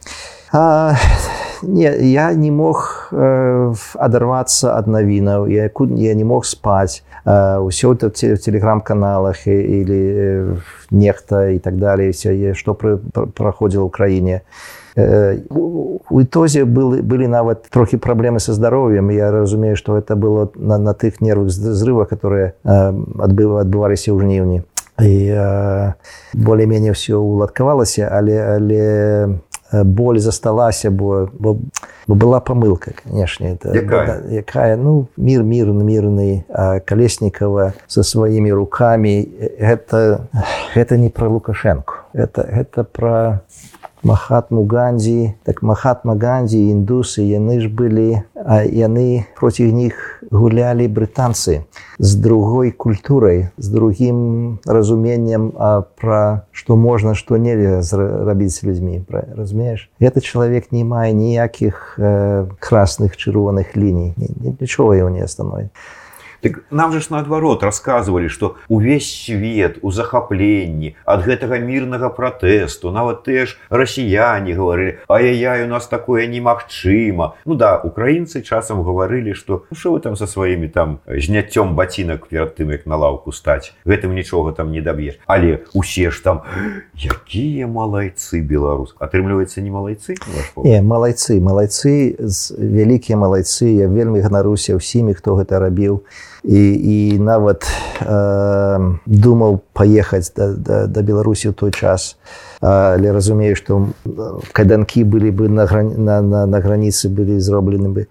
[1.63, 8.35] Не, я не мог э, адарвацца ад навінаў я, я не мог спаць ўсё э,
[8.35, 10.57] в телеграм-каналах или э,
[10.91, 12.11] нехта і так далее.
[12.11, 14.41] Все што праходзіла ў краіне
[14.97, 20.51] э, у ітозе былі, былі нават трохі праблемы са здароўем я разумею што это было
[20.55, 24.63] на, на тых нервах зрыва которые э, адбыва адбываліся ў жніўні
[24.99, 25.95] і э,
[26.35, 28.83] болей-менее все уладкавалася але але
[29.73, 31.59] боль засталася бо, бо,
[32.07, 34.23] бо была памылка канешне это якая?
[34.31, 36.45] якая ну мир мирны мирны
[36.85, 39.29] калеснікава со сваімі руками
[39.61, 40.29] это
[40.75, 43.41] гэта не про лукашенко это это про
[44.03, 51.65] Махатму Гандзі, так Махатма Гандзі, індусы, яны ж былі, а яны проці них гулялі брытанцы
[51.99, 55.53] з другой культурай, з другім разуменнем
[55.99, 57.83] пра што можна, што нельга
[58.25, 59.03] рабіць людзьмі.
[59.09, 59.91] разумееш.
[60.01, 64.15] Гэты чалавек не мае ніякіх э, красных чырвоных ліній,
[64.61, 65.71] нічога яго не становіць.
[66.41, 72.91] Так нам же ж наадварот рассказывалі что увесь свет у захапленні ад гэтага мірнага пратэсту.
[72.91, 79.35] Нават ты ж расіяне гаварылі ай-яй у нас такое немагчыма ну да украінцы часам гаварылі
[79.35, 83.73] что що вы там со сваімі там зняццём бацінак перад тым як на лаўку стаць?
[83.85, 86.43] Гэтым нічога там не даб'еш але усе ж там
[86.95, 90.15] якія малайцы беларус атрымліваецца не малайцы
[90.63, 92.15] не малайцы малайцы
[92.59, 93.69] вялікія малайцы.
[93.75, 96.07] Я вельмі ганаруся ўсімі хто гэта рабіў
[96.49, 97.69] і, і нават
[98.01, 102.17] э, думаў паехаць да, да, да беларусі ў той час.
[102.65, 103.93] Але разумею што
[104.57, 108.09] кайданкі былі бы на, на, на, на граніцы былі зроблены бы.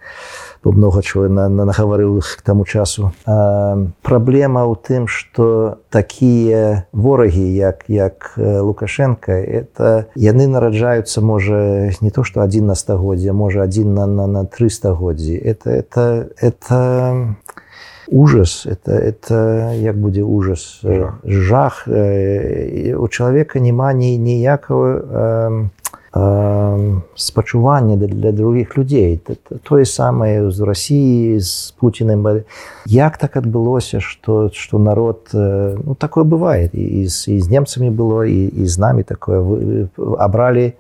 [0.63, 3.12] Бо много чого на, на нагаварыў к таму часу.
[3.26, 12.13] А, праблема ў тым што такія ворагі як як лукашенко это яны нараджаюцца можа не
[12.13, 16.78] то што адзін на стагоддзя можа адзін на на, на 300 годдзі это это это
[18.08, 20.80] ужас это это як будзе ужас?
[20.84, 21.88] Жах, жах.
[21.88, 25.70] у чалавека няма ні ніякого
[27.15, 29.20] спачування для, для других людзей.
[29.63, 32.43] Тое самае з Росіі з Пуціным
[32.86, 37.89] як так адбылося что что народ ну, такое бывает і, і, з, і з немцамі
[37.89, 40.74] было і, і з намі такое абралі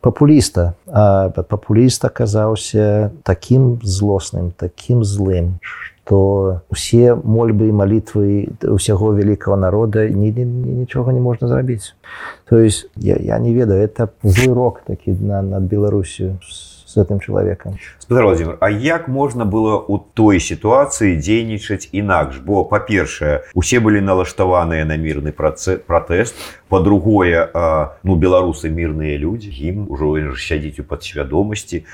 [0.00, 0.72] папуліста.
[0.86, 10.08] Папуліст аказаўся таким злосным таким злым что то усе мольбы і малітвы усяго вялікага народа
[10.08, 10.44] ні, ні,
[10.80, 11.92] нічога не можна зрабіць.
[12.48, 16.40] То есть я, я не ведаю это злы рок такі на над беларусю.
[16.40, 17.76] с гэтым чалавекам
[18.08, 22.40] Владимир А як можна было у той сітуацыі дзейнічаць інакш?
[22.40, 26.34] Бо па-першае усе былі налаштаваныя на мірны пратэст.
[26.68, 27.48] По-другое
[28.02, 31.84] ну беларусы мірныя людзі ім ужо сядзіць у падсвядомасці.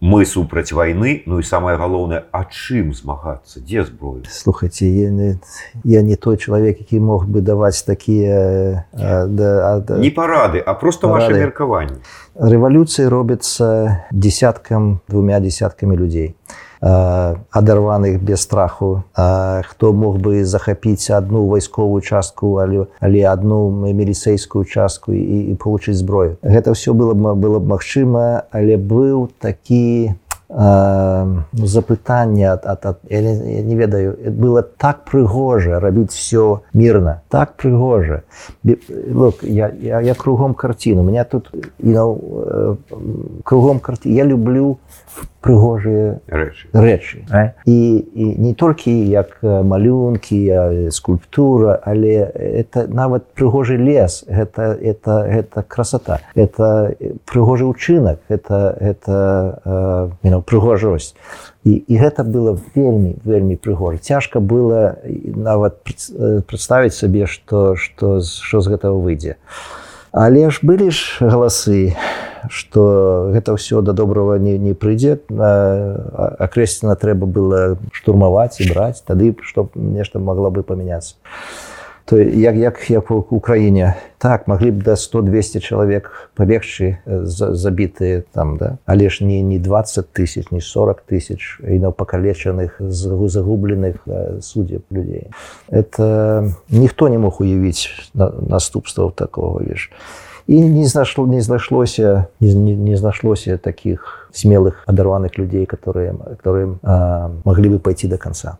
[0.00, 3.60] Мы супраць вайны Ну і самое галоўнае а чым змагацца?
[3.60, 5.38] Дзе зброю слухайте я не,
[5.84, 11.08] я не той чалавек які мог бы даваць такія да, да, не парады а просто
[11.08, 11.96] ваше меркаванне
[12.34, 16.34] рэвалюцыі робяцца десяткам двумя десяткамі людзей
[16.82, 19.04] адарваных без страху.
[19.14, 26.02] Хто мог бы захапіць одну вайсковую частку але але одну міліцейскую частку і, і получыць
[26.02, 30.14] зброю гэта все было б было б магчыма але быў такі
[30.54, 36.60] ну, запытання ад, ад, ад, я, не, я не ведаю было так прыгожа рабіць все
[36.74, 38.22] мирно так прыгожа.
[38.64, 42.76] Look, я, я, я кругом карціну меня тут you know,
[43.44, 44.76] кругом карті я люблю
[45.42, 46.70] прыгожыя рэчы.
[46.72, 47.26] рэчы.
[47.66, 47.78] І,
[48.14, 56.20] і не толькі як малюнкі скульптура але это нават прыгожы лес гэта это гэта красота.
[56.34, 56.94] Это
[57.26, 61.14] прыгожы ўчынак это это you know, прыгожасць.
[61.64, 63.98] І, і гэта было вельмі вельмі прыгожа.
[63.98, 65.82] Цяжка было нават
[66.46, 69.36] прадставіць сабе што што що з гэтага выйдзе
[70.12, 71.96] але ж былі ж галасы
[72.48, 75.22] что гэта ўсё да добрага не, не прыйдзе.
[75.30, 81.14] Акрэсціна трэба было штурмаваць і браць тады што нешта магло бы памяняцца
[82.04, 88.56] то як як як у украіне так маглі б да 100-200 чалавек палегчы забітыя там
[88.56, 88.78] да.
[88.86, 94.06] Але ж не не 20 тысяч не 40 тысяч і на пакалечаных загубленых
[94.40, 95.30] суддзя людзей
[95.70, 99.90] это ніхто не мог уявіць наступстваў такого лишь
[100.46, 106.78] і не знашло не знайшлося не, не, не знашлося таких смелых адарваных людзей которые которые
[106.82, 108.56] а, могли бы пойти до конца.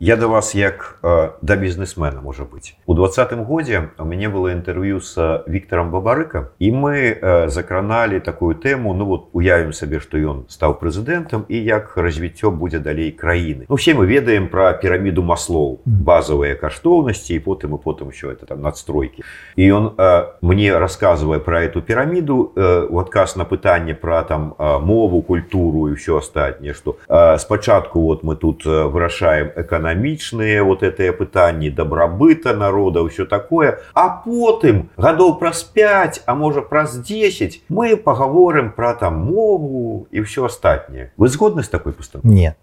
[0.00, 0.98] Я до вас як
[1.42, 2.76] да бізнесмена может быть.
[2.86, 8.94] У двадцатым годзе у мяне было інтерв'ю с Віктором бабарыка і мы закраналі такую тэму
[8.94, 13.76] ну вот уявім сабе что ён стаў прэзідэнтам і як развіццё будзе далей краіны ну
[13.76, 18.62] все мы ведаем про піраміду маслоў базовые каштоўнасці і потым і потым еще это там
[18.62, 19.22] надстройки.
[19.56, 19.92] І он
[20.40, 22.52] мне рассказывае про эту піраміду
[22.90, 26.96] у адказ на пытанне про там мову мову культуру і все астатняе что
[27.38, 34.88] спачатку вот мы тут вырашаем эканамічныя вот это пытанні добрабыта народа все такое а потым
[34.96, 41.12] гадоў праз 5 а можа праз 10 мы паговорым про там мову і все астатняе.
[41.16, 42.56] Вы згодны з такой пустым нет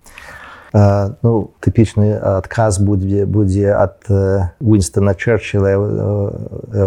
[0.73, 4.07] ну тыпічны адказ будзе будзе ад
[4.59, 5.75] Уінстона Чэрчыла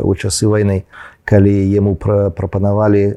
[0.00, 0.84] у часы вайны
[1.24, 3.16] калі яму пра, прапанавалі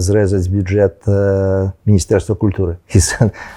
[0.00, 2.78] зрэзаць бюджэт э, міністэрства культуры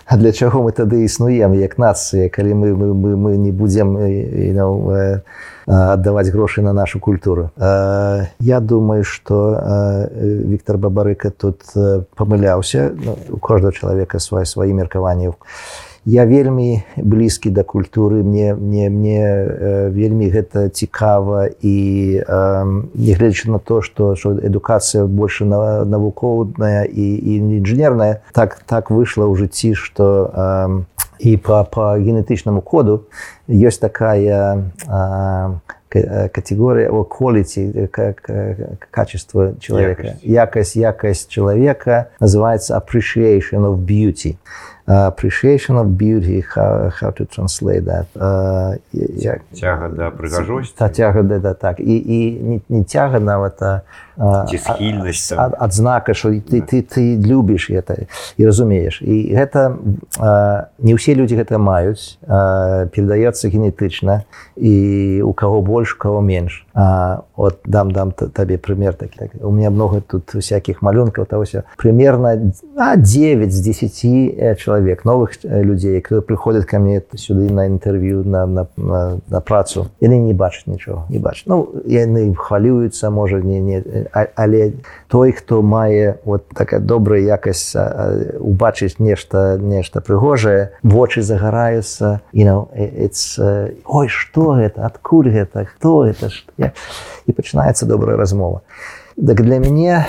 [0.06, 3.98] А для чаго мы тады існуем як нацыя калі мы, мы, мы, мы не будзем
[3.98, 5.22] э,
[5.66, 7.52] аддаваць грошы на нашу культуру?
[7.58, 10.10] Э, Я думаю что э,
[10.44, 15.36] Віктор бабарыка тут э, памыляўся ну, у кожнага чалавека свае свае меркаванні у
[16.06, 21.78] я вельмі блізкі да культуры мне мне мне э, вельмі гэта цікава і
[22.22, 28.92] э, нягледзячы на то что що адукацыя больше на навуковная і, і інжынерная так так
[28.92, 30.86] выйшла ў жыцці что э,
[31.20, 33.10] і по по генетычнаму коду
[33.50, 38.30] ёсць такая э, категория о quality как
[38.92, 44.38] качество человека якость якость человека называется appreciation of beauty
[44.88, 48.76] uh, appreciation of beauty how, how to translate that uh,
[49.54, 50.74] тяга да прыгажосці.
[50.78, 51.80] та тяга да, да так.
[51.80, 53.62] І, і не, не тяга нават
[54.18, 59.76] а, схільнасць ад, адзнака що ты, ты ты любіш это і разумееш і гэта
[60.20, 64.24] а, не ўсе людзі гэта маюць перадаецца генетычна
[64.56, 69.32] і у каго больш кого менш а, от дам дам табе пример такі так.
[69.42, 72.54] у меня много тут всяких малюнкаў тагося примерно
[72.96, 74.06] 9 з 10
[74.76, 79.88] человек новых людзей которые прыходят ко мне сюды на інтэрв'ю на, на, на, на працу
[80.02, 83.84] яны не бачаць нічого не бач ну яны хвалююцца можа не не
[84.36, 84.74] але
[85.08, 87.76] той хто мае вот такая добрая якасць
[88.40, 92.68] убачыць нешта нешта прыгожае вочы загараюцца і you know,
[93.86, 96.30] ой что гэта адкуль гэта хто это?
[96.30, 96.46] Ж
[97.26, 98.62] і пачынаецца добрая размова
[99.16, 100.06] Так для мяне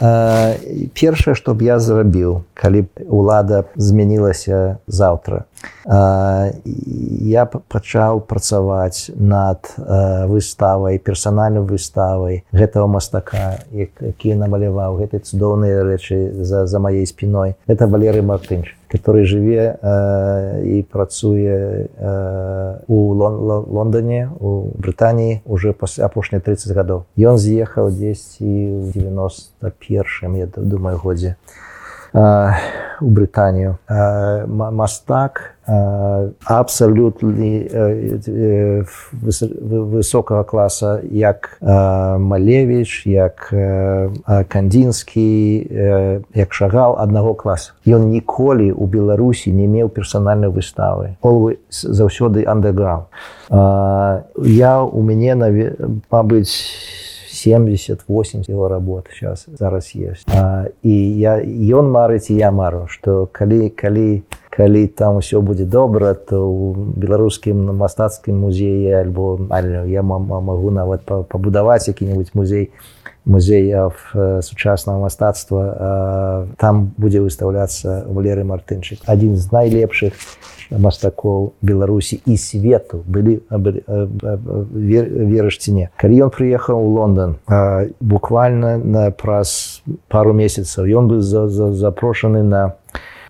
[0.00, 0.54] э,
[0.96, 5.44] першае, што б я зрабіў, калі ўлада змянілася заўтра.
[5.84, 15.84] Э, я пачаў працаваць над э, выставай, персанальнай выставай гэтага мастака, які намаляваў гэтай цудоўныя
[15.84, 17.60] рэчы за, за маёй спіной.
[17.68, 23.34] Это Валерый Мартынч который жыве э, і працуе э, у Лон
[23.66, 30.98] Лондоне у Брытаніі уже пасля апошнія 30 гадоў ён з'ехаў дзесьці ў 91 я думаю
[30.98, 31.36] годзе
[32.16, 33.76] у Брытанію.
[34.48, 35.52] Мастак
[36.46, 37.66] абсалютна
[39.60, 43.52] высокага класа як малевич як
[44.48, 45.68] кандзінскі
[46.34, 51.16] як шагал аднаго класа ён ніколі у беларусі не меў персанальнай выставы.
[51.20, 53.06] Полвы заўсёды андеграунд
[53.50, 55.34] я у мяне
[56.10, 56.64] мабыць
[57.46, 63.28] 70-80 его работ сейчас зараз есть а, і я ён марыць і я мару что
[63.32, 69.38] калі калі калі там все будзе добра то у беларускім мастацкім музеі альбо
[69.86, 72.70] я могу нават пабудаваць які-нибудь музей
[73.26, 73.92] музеяў
[74.42, 76.46] сучаснага мастацтва.
[76.56, 80.14] Там будзе выстаўляцца валеры мартынчык адзін з найлепшых
[80.70, 83.40] мастакоў беларусі і свету былі
[84.72, 87.36] верашце калі ён прыехаў у лондон
[88.00, 91.20] буквально на праз пару месяцаў ён быў
[91.72, 92.74] запрошаны на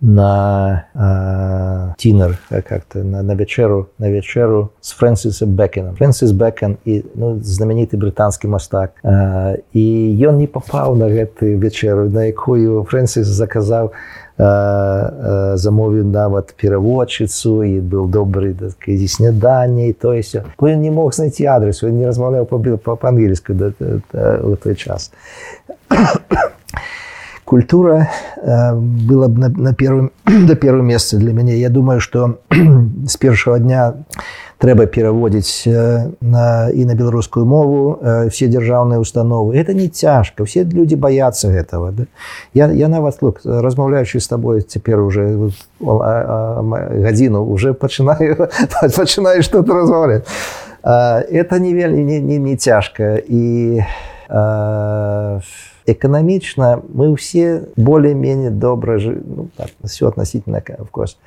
[0.01, 7.39] на тинер как-то на, на вечеру на вечеру с фрэнсисом бекеном фрэнсис бекен і ну,
[7.41, 8.93] знамениты брытанскі мастак.
[9.73, 9.85] І
[10.21, 13.91] ён не попаў на гэты вечеру на якую фрэнсис заказаў
[14.37, 18.53] замовіў нават пераводчыцу і быў добры
[18.85, 24.75] зі сняданне і то все ён не мог знайти адрес не размаўляў па-ангельску у той
[24.75, 25.11] час
[27.47, 32.39] культура э, была бы на, на первым до первого месца для мяне я думаю что
[33.07, 33.93] с першого дня
[34.57, 39.55] трэба пераводзіць э, на і на беларускую мову э, все дзяржаўныя установы.
[39.55, 42.03] Это не цяжка все люди боятся этого да?
[42.53, 48.49] я, я нават лук размаўляючы с тобой цяпер уже гадзіну уже пачынаю
[48.97, 50.25] пачынаю что-то размаўляць
[50.83, 53.81] это не не, не, не цяжка і
[54.29, 55.39] а,
[55.87, 61.17] эканамічна мы ўсе более-менее добра ну, так, все относительно в кос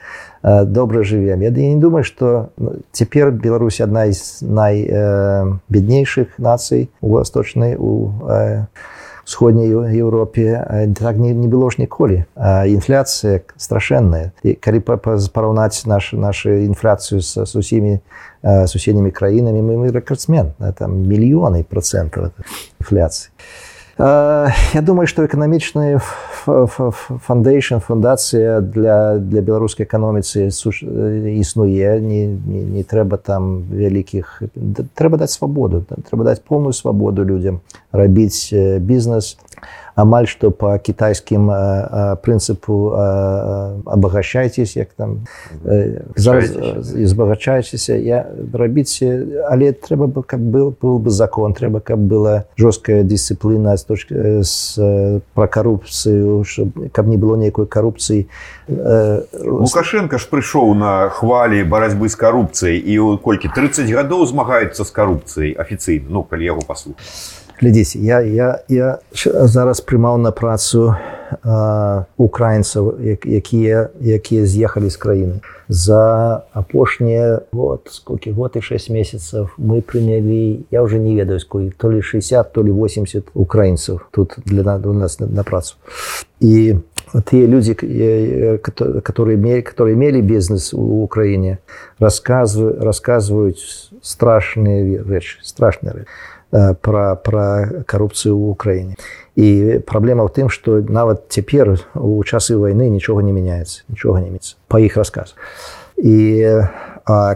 [0.42, 1.40] добра живем.
[1.40, 2.50] Я не думаю что
[2.92, 8.12] цяпер Беларусь одна из найбеднейших нацый у восточной у
[9.24, 10.88] сходняй Европе.
[10.98, 12.24] Так не, не было ж ніколі
[12.66, 18.00] інфляцыя страшэнная і калі параўнаць наш нашу інфляцыю с, с усімі
[18.42, 22.34] суседнімі краінамі мы мы рэкордсмен там мільёны процентаў
[22.80, 23.30] інфляцыі
[23.98, 26.00] Я думаю, што эканамічная
[26.46, 34.42] фандейшн фундацыя для, для беларускай эканоміцы існуе не, не, не трэба там вялікіх
[34.94, 37.60] трэба даць свабоду трэба даць поўную свабоду людзям
[37.92, 39.36] рабіць бізнес
[39.94, 41.50] амаль што по кітайскім
[42.22, 42.94] прынцыпу
[43.86, 45.26] абагачайцесь як там
[45.66, 53.02] збагачаецеся я рабіце але трэба бы каб был был бы закон трэба каб была жорсткая
[53.02, 56.44] дысцыпліна з точки з пра карупцыю
[56.92, 58.28] каб не было нейкой карупцыі.
[58.68, 65.52] Лукашенко ж прыйшоў на хвалі барацьбы з карупцыяй і колькі 30 гадоў змагаюцца з карупцыяй
[65.58, 70.96] афіцыйна ну калі яго паслухаць глядзіце я я я зараз прымаў на працу
[72.16, 75.36] украінцаў якія якія з'ехалі з краіны.
[75.68, 81.70] За апошнія вот сколькі год і 6 месяцев мы прынялі я уже не ведаю сколь
[81.76, 85.76] то ли 60 то ли 80 украінцаў тут для у нас на, на працу.
[86.40, 86.74] І
[87.14, 91.58] тыя людзі которые мелі которые мелі бізнес у украіне
[92.00, 96.10] рассказываю рассказываюць страшныя рэчы страшныя рэчы
[96.50, 97.46] пра, пра
[97.86, 98.94] карупцыю ў Украіне.
[99.38, 104.30] І праблема ў тым, што нават цяпер у часы вайны нічога не мяняецца, нічога не
[104.34, 105.34] мецца па іх расказ.
[105.96, 106.46] І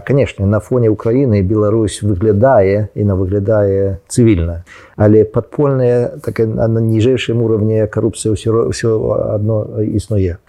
[0.05, 4.63] канешне, на фоне Украіны Беларусь выглядае і на выглядае цывільна.
[4.95, 8.91] Але падпольная так, на ніжэйшым уровне карупцыі ўсё, ўсё
[9.35, 10.39] адно існуе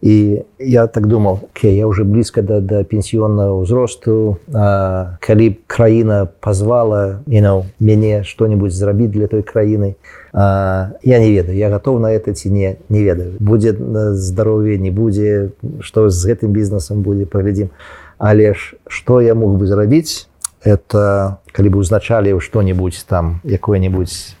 [0.00, 6.28] і я так думал okay, я уже блізка да, да пенсіённага ўзросту калі б краіна
[6.40, 9.96] позвала you know, мяне что-нибудь зрабіць для той краіны
[10.32, 13.74] а, я не ведаю я готов на это ці не не ведаю будзе
[14.14, 15.50] здароўе не будзе
[15.80, 17.70] что з гэтым бізнесам будзе паглядзім
[18.18, 20.28] але ж что я мог бы зрабіць
[20.64, 24.34] это калі бы узначалі что-нибудь там якое-нибудь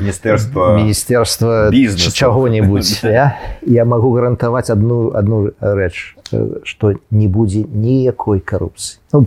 [0.00, 1.70] міністэрства міністэрства
[2.12, 6.16] чаго-нибудь я, я могу гарантаваць одну одну рэч
[6.64, 9.26] что не будзе ніякой коррупцыі ну,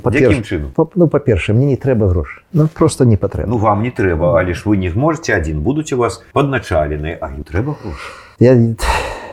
[0.95, 4.53] ну па-перша мне не трэба грош ну просто не патрэбна ну вам не трэба але
[4.53, 7.75] ж вы не можете один будуць у вас подначалены а не трэба
[8.39, 8.53] я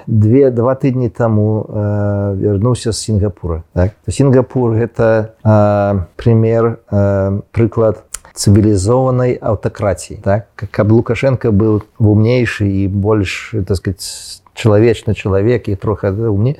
[0.06, 3.92] две два тыдні таму э, вярнуўся з сінгапура так?
[4.08, 10.50] сінгапур гэта э, пример э, прыклад цывілізованай аўтакратіі так?
[10.70, 16.56] Каб лукашенко быў вумнейшы і больш так сказать чалавечны чалавек і трохи мне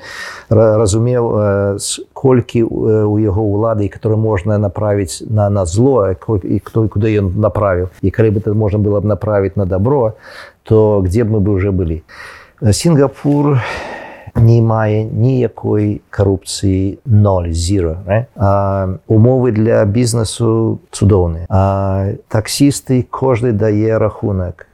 [0.49, 1.79] разумеў
[2.13, 7.89] колькі у яго улады который можна направіць на на зло і кто куды ён направіў.
[8.01, 10.15] І калі бы это можна было б направіць на добро
[10.63, 12.03] то где б мы бы уже былі
[12.61, 13.57] сингапур
[14.35, 18.03] не мае ніякой карупцыі 0 зero
[19.07, 21.47] умовы для бізнесу цудоўныя.
[22.27, 24.67] Таксісты кожны дае рахунак.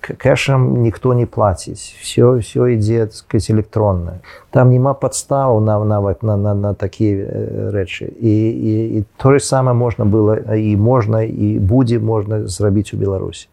[0.00, 1.94] Кэшам ніхто не плаціць.
[2.00, 4.24] Все все ідзе сказать электронна.
[4.50, 7.28] Там няма падставаў нам нават на, на, на такія
[7.76, 8.08] рэчы.
[8.08, 13.48] І, і, і тое самае можна было і можна і будзе можна зрабіць у беларусі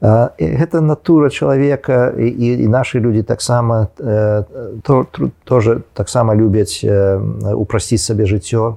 [0.00, 5.06] гэта натура чалавека і, і нашы людзі таксама то,
[5.44, 8.76] тоже таксама любяць упрасціць сабе жыццё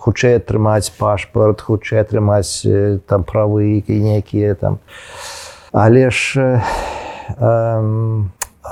[0.00, 2.66] хутчэй атрымаць пашпарт хутчэй атрымаць
[3.06, 4.78] там правы нейкія там.
[5.72, 6.60] Але ж э,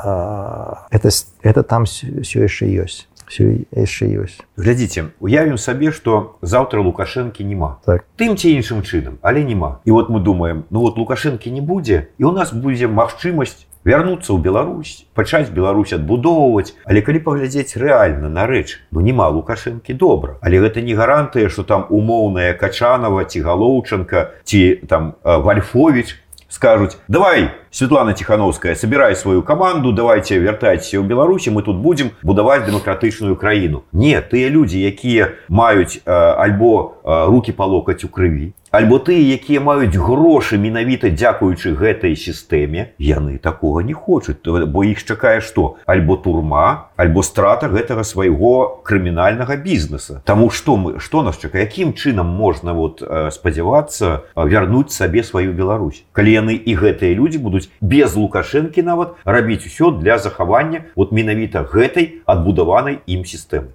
[0.05, 1.11] э, это,
[1.42, 8.05] это там все яшчэ ёсць яшчэ ёсць глядзіце уявім сабе что завтра лукашэнкі няма так.
[8.16, 12.09] тым ці іншым чынам але няма і вот мы думаем ну вот лукашэнкі не будзе
[12.18, 18.33] і у нас будзе магчымасць вярнуцца ў Беларусь пачаць Беларусь адбудоўваць але калі паглядзець рэальна
[18.33, 20.41] на рэч ну няма лукашэнкі добра.
[20.41, 26.16] Але гэта не гарантыя что там умоўная качанова ці галоўчанка ці там вальфович
[26.55, 32.62] скажуць давай Светлана Тхановская собирай сваю каманду давайте вяртайцеся ў Беларусі мы тут будзем будаваць
[32.62, 38.55] дэмакратычную краіну не тыя людзі якія маюць э, альбо э, руки па локаць у крыві
[38.75, 44.43] альбо тыя якія маюць грошы менавіта дзякуючы гэтай сістэме яны такога не хочуць.
[44.43, 45.79] Бо іх чакае што?
[45.87, 50.18] Альбо турма альбо страта гэтага свайго крымінальнага бізнеса.
[50.27, 51.70] Таму што мы што нас чакае?
[51.70, 52.99] Якім чынам можна вот
[53.31, 56.03] спадзявацца вярнуць сабе сваю Беларусь?
[56.11, 61.62] Калі яны і гэтыя людзі будуць без лукашэнкі нават рабіць усё для захавання вот менавіта
[61.62, 63.70] гэтай адбудаванай ім сістэмы.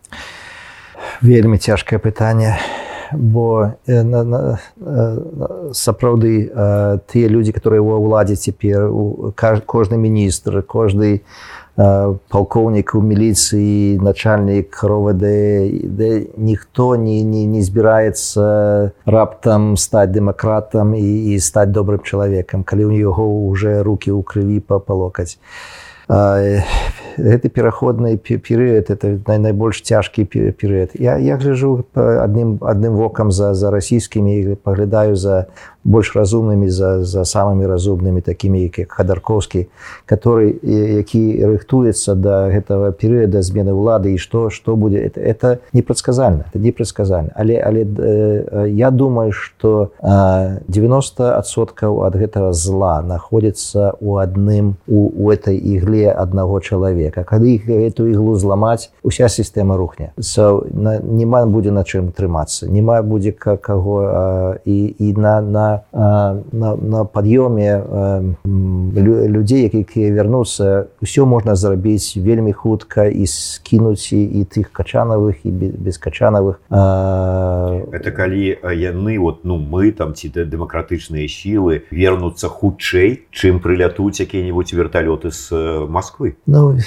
[1.24, 2.60] Вельмі цяжкае пытанне
[3.14, 4.60] бо на, на,
[5.74, 6.49] сапраўды
[7.07, 8.89] тыя людзі которые ва ўладзе цяпер
[9.66, 11.22] кожны міністр кожны
[11.76, 15.24] палкоўнік у міліцыі начальнік ровд
[16.38, 23.07] ніхто не, не, не збіраецца раптам стаць дэмакратам і, і стаць добрым чалавекам калі ў
[23.07, 25.39] яго уже руки ў крыві папалокаць
[26.10, 33.72] гэты пераходны перыяд это найбольш цяжкі перыяд я як жыжу адным адным вокам за за
[33.72, 35.47] расійскімі паглядаю за
[35.84, 39.67] больш разумнымі за, за самымі разумнымі такімі як хадарковскі
[40.05, 46.51] который які рыхтуецца да гэтага перыяда змены ўлады і што што будзе это, это непрадказальна
[46.51, 54.75] это непрадказальна але але э, я думаю что 90соткаў ад гэтага зла находится у адным
[54.88, 57.55] у, у этой ігле аднаго чалавека калі
[57.88, 64.59] эту іглу зламаць уся сістэма рухне so, няма будзе на чым трымацца няма будзе каго
[64.65, 67.70] і, і на на на, на пад'ёме
[68.45, 76.61] людзей якія вярнуцца ўсё можна зрабіць вельмі хутка і скінуць і тых качанавых і бескачанавых
[77.91, 84.74] это калі яны вот ну мы там ці дэмакратычныя сілы вернуцца хутчэй чым прылятуць якія-нибудь
[84.74, 85.51] верталёты з
[85.89, 86.38] Москвы.
[86.45, 86.78] Ну,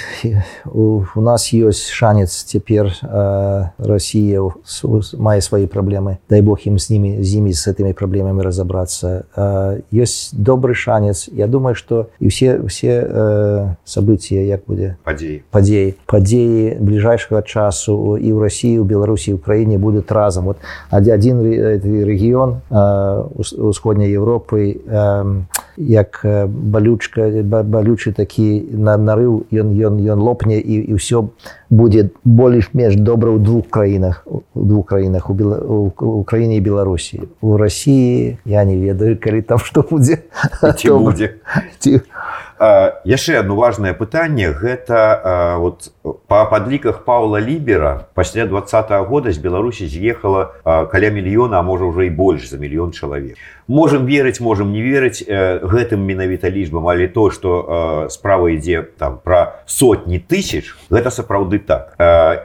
[0.65, 2.93] у, нас ёсць шанец цяпер
[3.77, 4.41] Росія
[5.17, 9.23] мае свае праблемы дай бог ім з ними з імі з гэтымі праблемамі разобраться.
[9.33, 11.29] Разобраться есть добрый шанец.
[11.31, 14.97] Я думаю что и все все события як будет?
[15.03, 20.45] Падзеі падзеі падзеі ближайшего часу і в россии у беларусі украіне будут разом.
[20.45, 20.57] Вот
[20.89, 22.61] один регион
[23.37, 24.77] усходняй европы
[25.77, 31.29] як балючка балючы такі на нарыў ён ён ён лопне і, і ўсё
[31.73, 35.57] будзе больш-менш добра ў двух краінах у двух краінах у, Бела,
[35.97, 40.29] Украіне і Беларусі у Росіі я не ведаю калі там што будзе
[40.85, 41.41] будзе
[43.05, 45.91] яшчэ одно важное пытанне гэта вот
[46.27, 52.05] па падліках паула лібера пасля двадцатого года з беларусі з'ехала каля мільёна а можа ўжо
[52.05, 53.35] і больш за мільён чалавек
[53.67, 59.63] можем верыць можем не верыць гэтым менавіта лічбам але то что справа ідзе там про
[59.65, 61.97] сотні тысяч гэта сапраўды так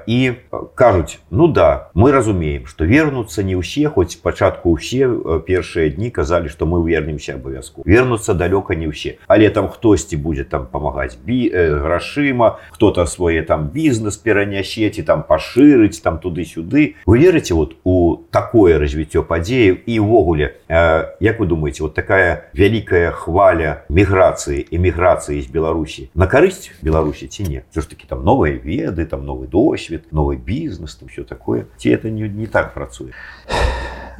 [0.06, 0.32] і
[0.74, 5.10] кажуць ну да мы разумеем что вернуцца не ўсе хоць пачатку ўсе
[5.44, 10.16] першыя дні казалі что мы вернемся абавязку вернуцца далёка не ўсе але там хтось хтосьці
[10.16, 16.18] будзе там памагаць бі э, грашыма кто-то свае там бізнес перанясець і там пашырыць там
[16.18, 21.94] туды-сюды вы верыце вот у такое развіццё падзеяў і ўвогуле э, як вы думаете вот
[21.94, 27.64] такая вялікая хваля міграцыі эміграцыі з беларусі на карысць беларусі ці не?
[27.70, 31.66] Все ж таки там новыя веды там новы досвед новый бізнес там все такое.
[31.76, 33.12] Ці это не, не так працуе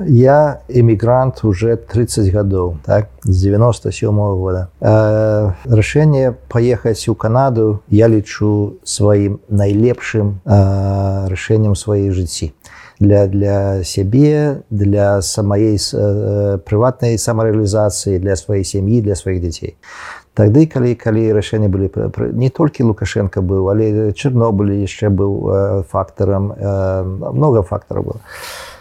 [0.07, 4.68] я эмігрант уже 30 гадоў так з 97 -го года.
[4.80, 12.53] Э, рашэнне паехаць у канаду я лічу сваім найлепшым э, рашэннем сваёй жыцці
[13.01, 19.76] для для сябе для самаей э, прыватнай самарэалізацыі для сваёй сям'і для сваіх дзяцей
[20.39, 21.91] тады калі калі рашэнне былі
[22.39, 27.03] не толькі лукашенко быў але чырнобыль яшчэ быў э, фактарам э,
[27.34, 28.20] много фактараў было.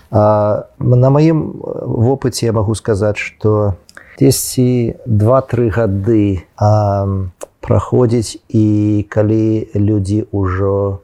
[0.10, 3.76] На маім вопыце я магу сказаць што
[4.22, 6.46] 10 два-тры гады
[7.68, 11.04] праходзіць і калі людзі ўжо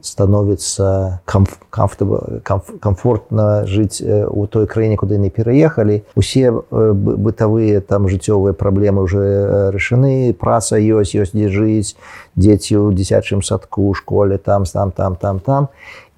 [0.00, 3.98] становяцца камф, камф, комфортна жыць
[4.30, 11.18] у той краіне куды не пераехалі усе бытавыя там жыццёвыя праблемы уже рашаны праца ёсць
[11.18, 11.98] ёсць дзе жыць
[12.38, 15.68] дзеці ў дзіцячым садку школе там там там там там.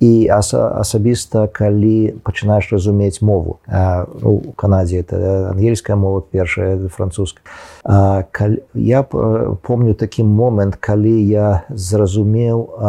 [0.00, 3.58] І асабіста калі пачынаеш разумець мову
[4.20, 7.40] ну, у канадзе это ангельская мова першая французская
[8.74, 9.02] я
[9.62, 12.80] помню такі момант калі я зразумеў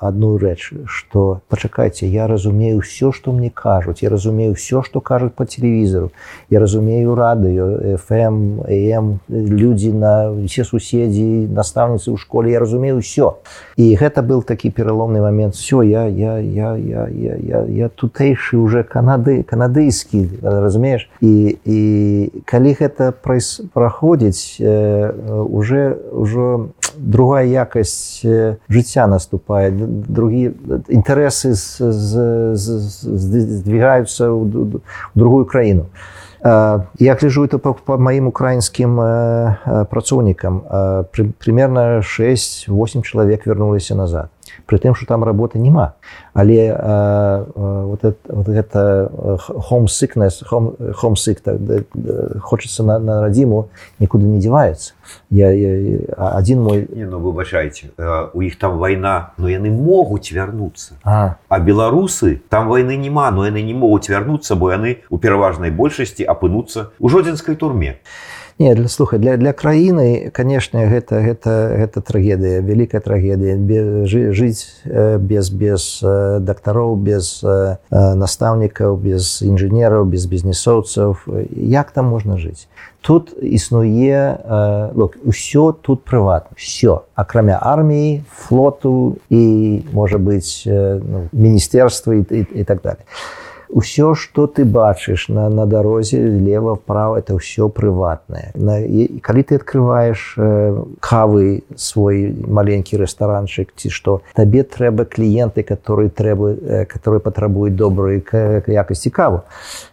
[0.00, 5.32] одну рэч что пачакайце я разумею все что мне кажуць я разумею все что кажуць
[5.32, 6.10] по телевізору
[6.50, 13.32] я разумею радыё фм м людзі на все суседзі настаўніцы ў школе я разумею все
[13.76, 15.54] і гэта был такі пераломны момент.
[15.54, 21.08] Все я я я, я, я, я, я тутэйшы уже канады канадыйскі разумееш?
[21.20, 23.12] І, і калі гэта
[23.72, 25.12] праходзіць э,
[25.42, 28.22] уже ўжо другая якасць
[28.68, 30.52] жыцця наступае другі
[30.88, 31.52] інтарэсы
[32.58, 34.80] здвигаюцца ў
[35.14, 35.86] другую краіну
[36.42, 38.96] я гляжу это по, по маім украінскім
[39.90, 40.62] працоўнікам
[41.38, 44.30] примерно 6-8 чалавек вярнуліся назад
[44.66, 45.94] при тым что там работы няма
[46.34, 49.10] але э, вот это, вот гэта
[49.48, 53.68] home sickness home, sick, так, да, да, хочется на, на радзіму
[53.98, 54.94] нікуды не дзіваецца
[55.30, 57.90] я, я один мой не, ну выбачайце
[58.32, 63.46] у іх там вайна но яны могуць вярнуцца а, а беларусы там войны няма но
[63.46, 67.98] яны не могуць вярнуцца бо яны у пераважнай большасці апынуцца у жодзінскай турме.
[67.98, 73.54] а Не, для слухай для для краіны канешне гэта гэта гэта трагедыя вялікая трагедыя.
[74.34, 74.82] Жыць
[75.22, 77.38] без без дактароў без
[77.90, 81.14] настаўнікаў без інжынераў без бізнесоўцаў.
[81.54, 82.66] Як там можна жыць?
[82.98, 84.42] Тут існуе
[85.22, 86.58] ўсё тут прыватна.
[86.58, 93.06] Все акрамя арміі флоту і можа быць ну, міністэрства і, і, і так далее
[93.70, 98.52] ўсё что ты бачыш на на дарозе лево вправо это ўсё прыватнае.
[98.54, 105.62] На і, калі ты открываешь э, кавы свой маленькі рэстаранчык ці што табе трэба кліенты
[105.62, 109.42] которые трэба э, которые патрабуюць добрую якасці каву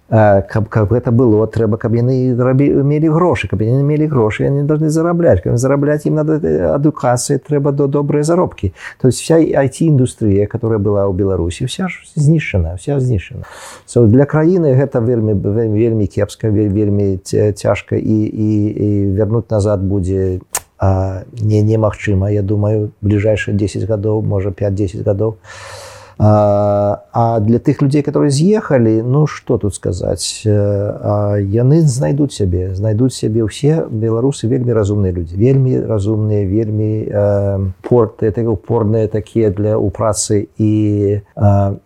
[0.10, 4.62] каб, каб гэта было трэба каб яны рабі мелі грошы каб яны мелі грошы яны
[4.62, 5.42] должны зарабляць.
[5.42, 6.38] Каб зарабляць ім надо
[6.78, 8.74] адукацыі трэба до добрыя заробкі.
[9.02, 13.50] То есть вся айти індустрыя которая была ў беларусі вся ж знішчана вся знішчана.
[13.90, 19.82] So, для краіны гэта вельмі вельмі, вельмі кепска вельмі цяжка і, і, і вярнуць назад
[19.82, 20.40] будзе
[21.42, 22.30] не немагчыма.
[22.30, 29.02] Я думаю бліжэйшыя 10 гадоў можа 5-10 гадоў а А для тых людзей, которые з'ехалі,
[29.04, 35.80] ну што тут сказаць, яны знайдуць сябе, знайдуць сябе ўсе беларусы вельмі разумныя людзі, вельмі
[35.84, 37.04] разумныя, вельмі
[37.84, 40.48] порты упорныя такія для у працы.
[40.58, 41.20] І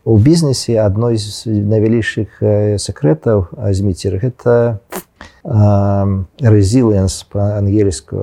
[0.06, 2.38] у бізнесе адной з найвялейшых
[2.78, 4.78] сакрэтаў зміцер гэта
[5.44, 8.18] резіленс па-ангельску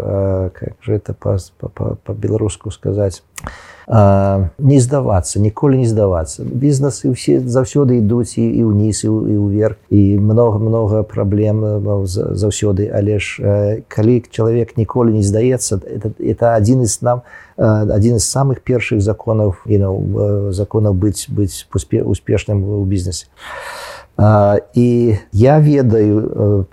[0.52, 3.22] как же это па-беларуску сказаць
[3.88, 9.78] не здавацца ніколі не здавацца бізнесы ўсе заўсёды ідуць і, і ўніз і, і ўверх
[9.94, 11.62] і много много праблем
[12.04, 13.38] заўсёды але ж
[13.86, 17.22] калі чалавек ніколі не здаецца это, это адзін из нам
[17.56, 19.90] адзін з самых першых законаў і ну,
[20.50, 23.30] законаў быць быць успешным у бізнесе
[24.74, 26.66] і я ведаю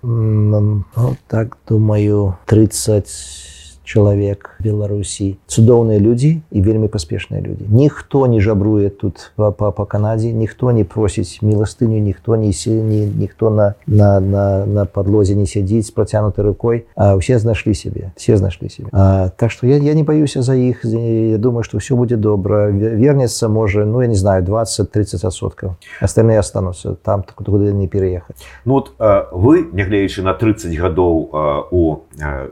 [1.27, 3.52] так думаю 30
[3.83, 10.31] чалавек беларусі цудоўныя людзі і вельмі паспешныя людзі ніхто не жабруе тут па, па, канадзе
[10.31, 15.91] ніхто не просіць міластыню ніхто не сені ніхто на на, на, на подлозе не сядзіць
[15.91, 20.03] процянутай рукой а усе знайшлі сябе все знайшлі себе а, так что я, я не
[20.03, 22.67] баюся за іх я думаю что все будзе добра.
[22.67, 28.73] Вернется можа ну я не знаю 20-30 соткаў остальные останутся там куда не переехать ну
[28.73, 28.95] вот
[29.31, 31.97] вы нягледзячы на 30 гадоў у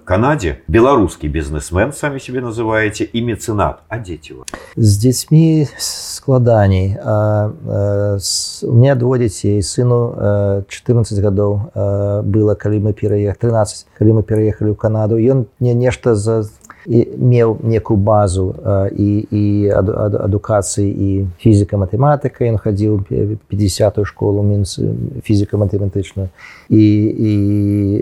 [0.04, 4.42] канадзе беларускі бізнесмен самі себе называете і мецэнат а дзеці
[4.76, 12.80] з дзецьмі складаней а, а, с, у меня двое дзяцей сыну 14 гадоў было калі
[12.80, 15.18] мы пераех 13 калі мы пераехалі ў канаду.
[15.18, 16.46] Ён не нешта за
[16.88, 18.56] меў некую базу
[18.90, 24.80] і, і адукацыі і фізіка матэматыка ён хадзіў 50 школу мінс
[25.22, 26.34] фізіка-матэматычную
[26.72, 28.02] і, і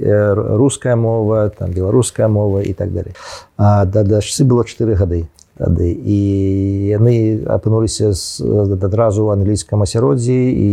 [0.61, 3.13] руская мова там беларуская мова і так далей
[3.57, 5.25] а да дачцы было 4 гады
[5.59, 6.17] тады і
[6.95, 10.67] яны апынуліся адразу ў англійскам асяроддзі і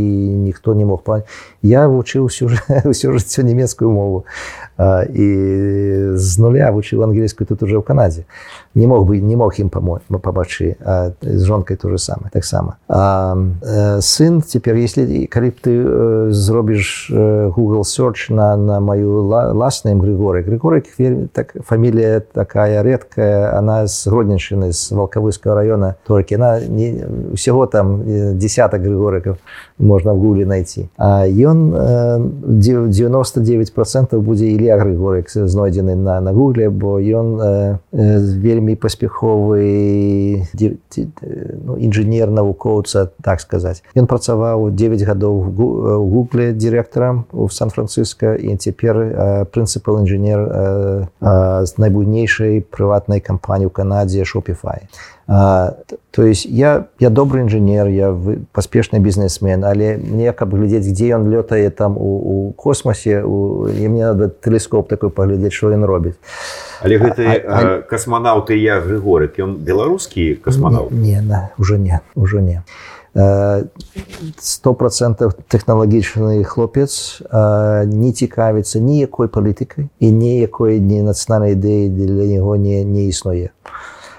[0.47, 1.25] ніхто не мог па
[1.65, 2.53] я вучыў ўсё
[2.87, 4.25] ўсё жыццё нямецкую мову
[4.79, 5.27] і
[6.17, 8.27] з нуля вучыў ангельскую тут уже ў канадзе
[8.75, 10.77] не мог бы не мог ім памочы
[11.23, 12.77] з жонкай то же самае таксама
[14.01, 17.11] сын цяпер если б ты зробіш
[17.57, 20.87] google search на на маю ласным григоры григорык
[21.33, 28.03] так фамілія такая редкая она з гродненшчыны з валкавыскага района толькі на не усяго там
[28.39, 29.37] десяток григорыкаў
[29.79, 30.89] можна в гугле найти.
[30.97, 40.43] А ён 99 процентов будзе ілля григорык знойдзены на на гугле бо ён вельмі паспяховы
[40.51, 48.57] ну, інжынер навукоўца так сказаць ён працаваў 9 гадоў у гугле дырэктарам у сан-франциско і
[48.59, 54.89] цяпер прынцыпал інжынер з найбуйнейшай прыватнай кампаніі ў канадзе шопіфа Spotify.
[55.29, 55.75] А,
[56.13, 58.17] то есть я, я добрый инженер, я
[58.53, 63.67] поспешный бизнесмен, але мне как бы глядеть, где он летает там у, у космосе, у,
[63.67, 66.19] и мне надо телескоп такой поглядеть, что он робит.
[66.83, 70.93] Але гэты а, а, космонавт і я Григорик, ён беларускі космонавт?
[70.93, 72.63] Не, не, уже не, уже не.
[74.39, 82.61] сто процентов тэхналагічны хлопец не цікавіцца ніякой палітыкай і ніякой ні нацыянальнай ідэі для яго
[82.61, 83.57] не, не існуе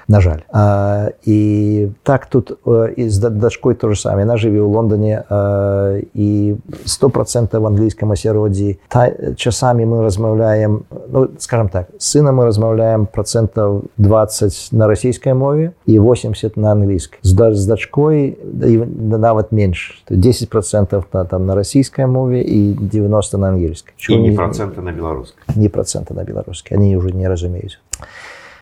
[0.07, 2.51] на жаль а, і так тут
[2.95, 4.23] і з дачкой то же самое.
[4.23, 6.55] Она жыве ў лондоне а, і
[6.85, 13.05] сто процентов в англійском асяроддзі та часамі мы размаўляем ну, скажем так сына мы размаўляем
[13.05, 18.37] процентов 20 на расійскай мове і 80 на англійскай з з дачкой
[19.11, 24.81] нават менш 10 процентов на там на расійскай мове і 90 на ангельскай не процента
[24.81, 27.79] на беларускай не процента на беларускай они уже не разумеюць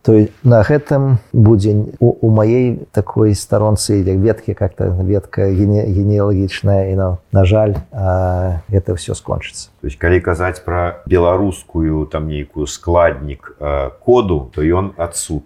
[0.06, 6.94] то на гэтым будзе у, у маей такой старонцы як веткі как-то ветка генеалагічная і
[6.94, 9.74] на, на жаль а, это все скончыцца.
[9.82, 13.58] То есть калі казаць про беларускую там нейкую складнік
[13.98, 15.42] коду то ён адсут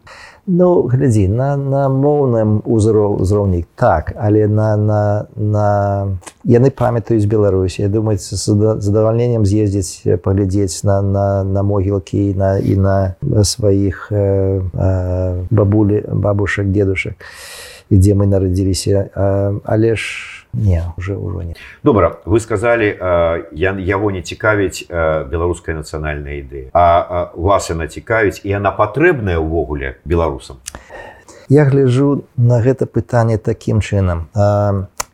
[0.47, 5.67] Ну глядзі на на моўным узроўні так але на на на
[6.45, 13.15] яны памятаюць беларусі думаюць з задавальненнем з'ездзіць паглядзець на на на могілкі на і на
[13.45, 17.21] сваіх э, э, бабулі бабушек дедушек
[17.91, 19.11] ідзе мы нарадзіліся
[19.65, 20.83] але ж не.
[20.97, 22.97] Уже ўжо не добра вы сказали
[23.53, 29.97] я яго не цікавіць беларуская нацыянальная ідэя а вас яна цікавіць і яна патрэбная ўвогуле
[30.05, 30.59] беларусам
[31.49, 34.27] я гляжу на гэта пытанне такім чынам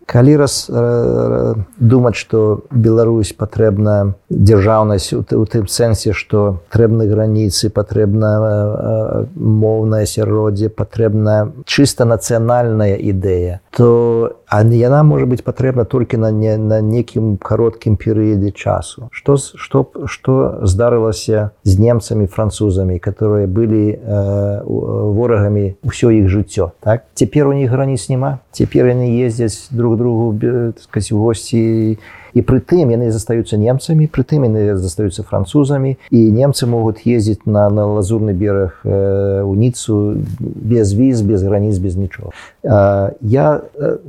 [0.07, 8.31] калі раз э, думаць что Беларусь патрэбна дзяржаўнасць у, тым сэнсе что трэбны граніцы патрэбна
[8.39, 16.31] э, моўнае асяроддзе патрэбна чыста нацыянальная ідэя то а яна можа быць патрэбна толькі на
[16.31, 19.09] не на некім кароткім перыядзе часу.
[19.11, 27.05] Что что что здарылася з немцамі французамі которые былі э, ворагамі ўсё іх жыццё так?
[27.15, 28.39] Цяпер у них граніц няма?
[28.53, 30.39] Цяпер яны ездзяць друг другу
[30.81, 31.99] сказать, у госці
[32.37, 37.87] і прытым яны застаюцца немцамі прытым яны застаюцца французамі і немцы могуць ездзіць на на
[37.89, 42.33] лазурны бераг э, у ніцу без віз без граніц без нічого.
[42.63, 43.63] Э, я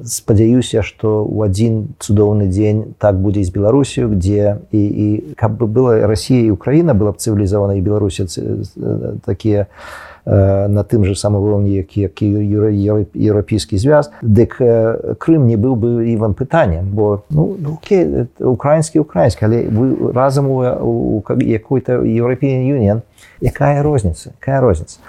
[0.03, 5.07] спадзяюся что у адзін цудоўны дзень так будзе з беларусію где і, і
[5.39, 8.27] каб бы была Росія і Украіна была б цывілізавана і беларусі
[9.23, 12.27] такія у на тым же самым уровне які які
[13.15, 14.11] еўрапейскі звяз.
[14.21, 14.59] Дык
[15.17, 17.79] Крым не быў бы іван пытаннем бо ну, ну
[18.39, 23.01] украінскі украінскі але вы разам у, у якой-то еўрапейн юніен
[23.41, 24.99] якая розніца якая розніца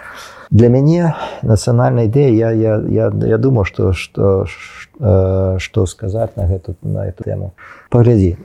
[0.51, 4.47] для мяне нацыянальная ідэя я, я, я, я думаю что что
[5.59, 7.53] что сказаць на гэту на эту тему.
[7.91, 8.37] Паглядзі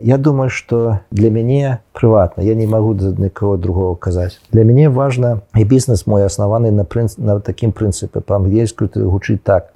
[0.00, 4.88] я думаю что для мяне прыватна я не могу за никого другого казаць для мяне
[4.88, 9.70] важно і бізнес мой аснаваны на прынц на такім прынцыпе па-ангельску гучыць так.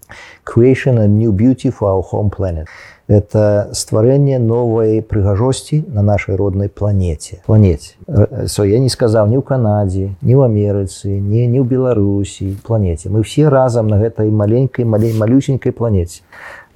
[0.45, 2.66] Creation a new beauty for our home planet
[3.09, 7.40] это стварэнне новай прыгажосці на нашай роднай планете.
[7.46, 7.96] Планете.
[8.06, 13.09] So, я не сказаў ні ў канадзе ні ў амерыцы не не ў беларусі планете.
[13.09, 16.20] Мы все разам на гэтай маленькой малей малюсенькой планете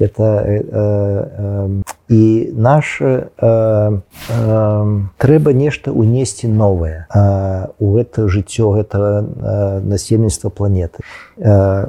[0.02, 1.82] это э, э,
[2.12, 10.50] і наш э, э, трэба нешта унесці новае э, у гэта жыццё гэтага э, насельніцтва
[10.50, 11.00] планеты.
[11.38, 11.88] Э,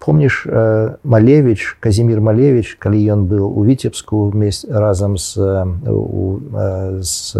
[0.00, 5.36] помніш э, малевич казімир малевич калі ён быў у віцебску вместе разам з
[5.84, 6.40] у,
[7.00, 7.36] з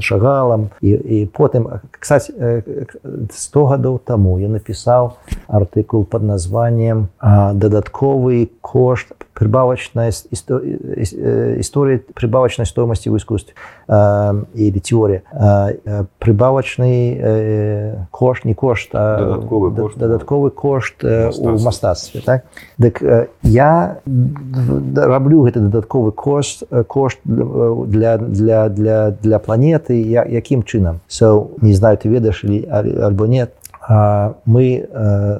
[0.00, 2.32] шагалам і, і потым кстати
[3.30, 5.14] 100 гадоў таму я напісаў
[5.46, 13.52] артыкул под названием дадатковы кошт прибавочная история прибавочной стоимости в искусстве
[13.86, 15.24] э, или теория.
[15.30, 22.44] Э, прибавочный э, кошт не кошт а додатковый кошт, додатковый кошт у мастацтве так?
[22.80, 23.02] Так
[23.42, 23.98] я
[24.96, 31.74] раблю гэта додатковы кошт кошт для для для для планеты я якім чынам so не
[31.74, 33.52] знаю ты ведаешь или альбо нет
[33.88, 34.88] мы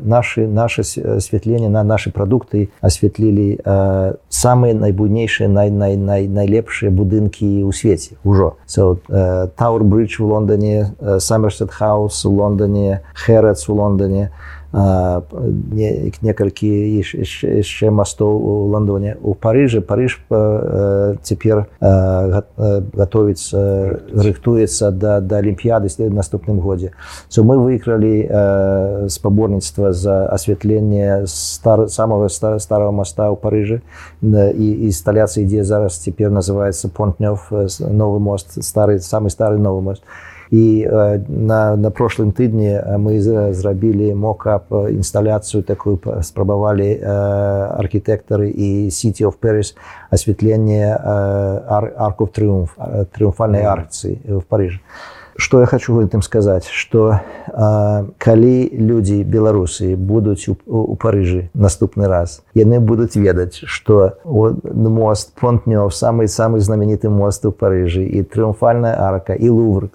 [0.02, 3.58] наши наши асвятленне на наши продукты асвятлілі
[4.28, 9.02] самыя найбуйнейшыя най, най, най, найлепшыя будынкі ў свеце ўжо so,
[9.56, 14.30] Тауэр бридж у Лондоне саммерсет хаус у Лондоне Хэрец у Лондоне
[14.76, 16.68] некалькі
[17.00, 19.16] яшчэ мастоў у ландоне.
[19.22, 20.20] У парыжы парыж
[21.22, 23.58] цяпер готовіцца
[24.12, 24.90] рыхтуецца.
[24.90, 26.92] да да алімпіяды наступным годзе.
[27.28, 33.82] So мы выйгралі спаборніцтва за асвятленне стар самого старого моста ў парыжы.
[34.22, 37.48] І інсталяцыі ідзе зараз цяпер называется понтнёв
[37.80, 40.02] новы мост стары самы стары новы мост.
[40.02, 46.99] і на, на прошлым тыдні мы зрабілі мокап інсталяцыю такую спрабавалі
[47.79, 49.75] архітэктары і сити of Paris
[50.11, 52.75] асвятленне ар, арков трыумф
[53.15, 54.83] трыумфальнай арцыі в парыжы
[55.36, 57.20] Что я хочу гэтым сказаць что
[58.18, 65.94] калі людзі беларусы будуць у, у парыжы наступны раз яны будуць ведаць что мост понтнёв
[65.94, 69.88] самый самый знаменіты мост у парыжы і трыумфальная арка і лувр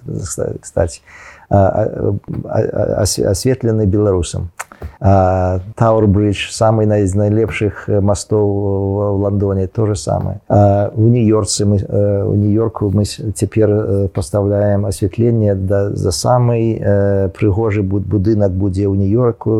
[0.60, 1.00] кстати
[3.26, 4.50] асветлены беларусам
[5.00, 10.40] Тауэр бридж самый из найлепшых мастоў в лондоне то же самое.
[10.48, 11.78] У нью-йорцы мы
[12.26, 16.78] у нью-йорку мы цяпер поставляем асвятленне да за самый
[17.34, 19.50] прыгожы буд будынак будзе ў нью-йорку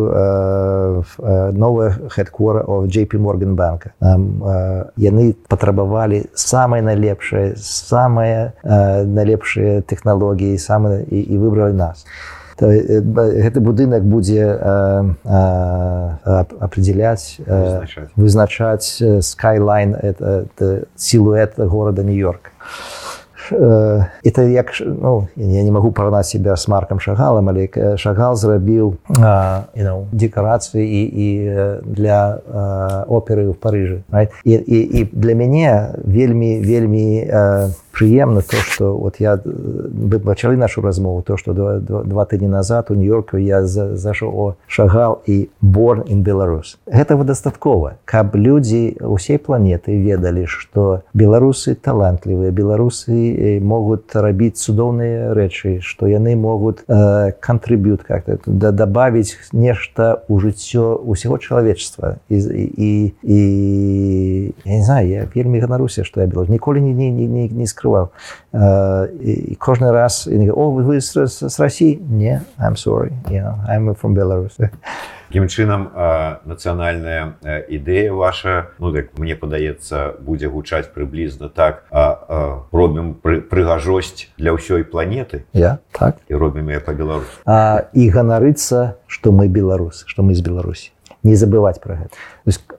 [1.53, 3.93] новая хэдкора о JP морган банка
[4.97, 12.07] яны патрабавалі самое найлепшае самые найлепшыя тэхналогіі самые і, і выбралі нас
[12.61, 14.59] гэты будынак будзе
[16.61, 17.39] определяць
[18.17, 22.53] вызначаць скайлайн это, сілуэт города нью-йорк
[23.51, 29.85] это як ну, я не могу парнаць себя с маркам шагалам але шагал зрабіў you
[29.85, 31.29] know, декарацыі і, і
[31.83, 32.39] для
[33.09, 34.31] оперы в парыжы right?
[34.45, 37.27] і, і, і для мяне вельмі вельмі
[37.93, 42.49] прыемна то что вот я вы пачалі нашу размову то что два, два, два тыдні
[42.49, 48.35] назад у нью-йорку я за, зашоў о шагал і борн in Беларус гэтага дастаткова каб
[48.37, 56.81] людзі усей планеты ведалі что беларусы талантлівыя беларусы могуць рабіць цудоўныя рэчы что яны могуць
[57.41, 65.09] кантрыбют как-то да добавить нешта у жыццё усяго чалавечества і, і, і я не знаю
[65.09, 68.15] я вельмі ганаруся что я беларус ніколі не, не, не, не скрываю скрываў
[69.21, 74.59] і кожны раз о вы з Росіі не I'm sorry you know, I'm from Belarus
[75.33, 75.89] Такім чынам
[76.45, 83.41] нацыянальная ідэя ваша ну так мне падаецца будзе гучаць прыблізна так а, а, робім пры,
[83.41, 86.21] прыгажосць для ўсёй планеты я так.
[86.29, 90.93] І робім я па-беларус і ганарыцца што мы беларусы што мы з Беларусі
[91.23, 92.15] не забываць пра гэта.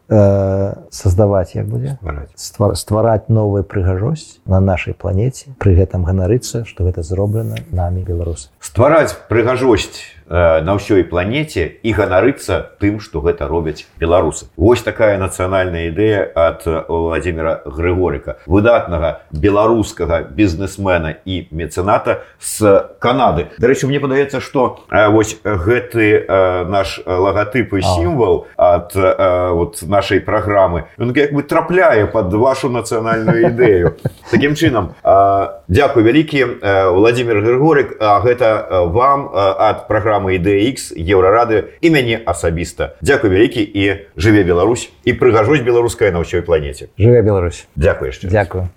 [0.10, 1.98] Э, создаваць як будзе?
[2.36, 2.78] Ствараць.
[2.78, 5.56] ствараць новую прыгажосць на нашай планеце.
[5.58, 8.50] Пры гэтым ганарыцца што гэта зроблена намі беларусы.
[8.60, 14.48] Ствараць прыгажосць на ўсёй планеце і ганарыцца тым што гэта робяць беларусы.
[14.58, 23.50] Вось такая нацыянальная ідэя ад владимира грыгорыка выдатнага беларускага бізнесмена і мецэната з Канады.
[23.60, 26.26] Дарэчы мне падаецца што э, вось гэты
[26.70, 33.50] наш лагатып і сімвал ад вот нашай праграмы ён як бы трапляе под вашу нацыянальную
[33.50, 33.98] ідэю.
[34.32, 34.96] Таким чынам
[35.68, 36.46] Дякую вялікі
[36.94, 44.10] владимир григорик А гэта вам ад праграмы ідэX еўрарады і мяне асабіста Дякую вялікі і
[44.18, 47.66] жыве Беларусь і прыгажусь беларуская на ўсёй планеце жыве Беларусь.
[47.76, 48.74] Дякую яшчэ Дякую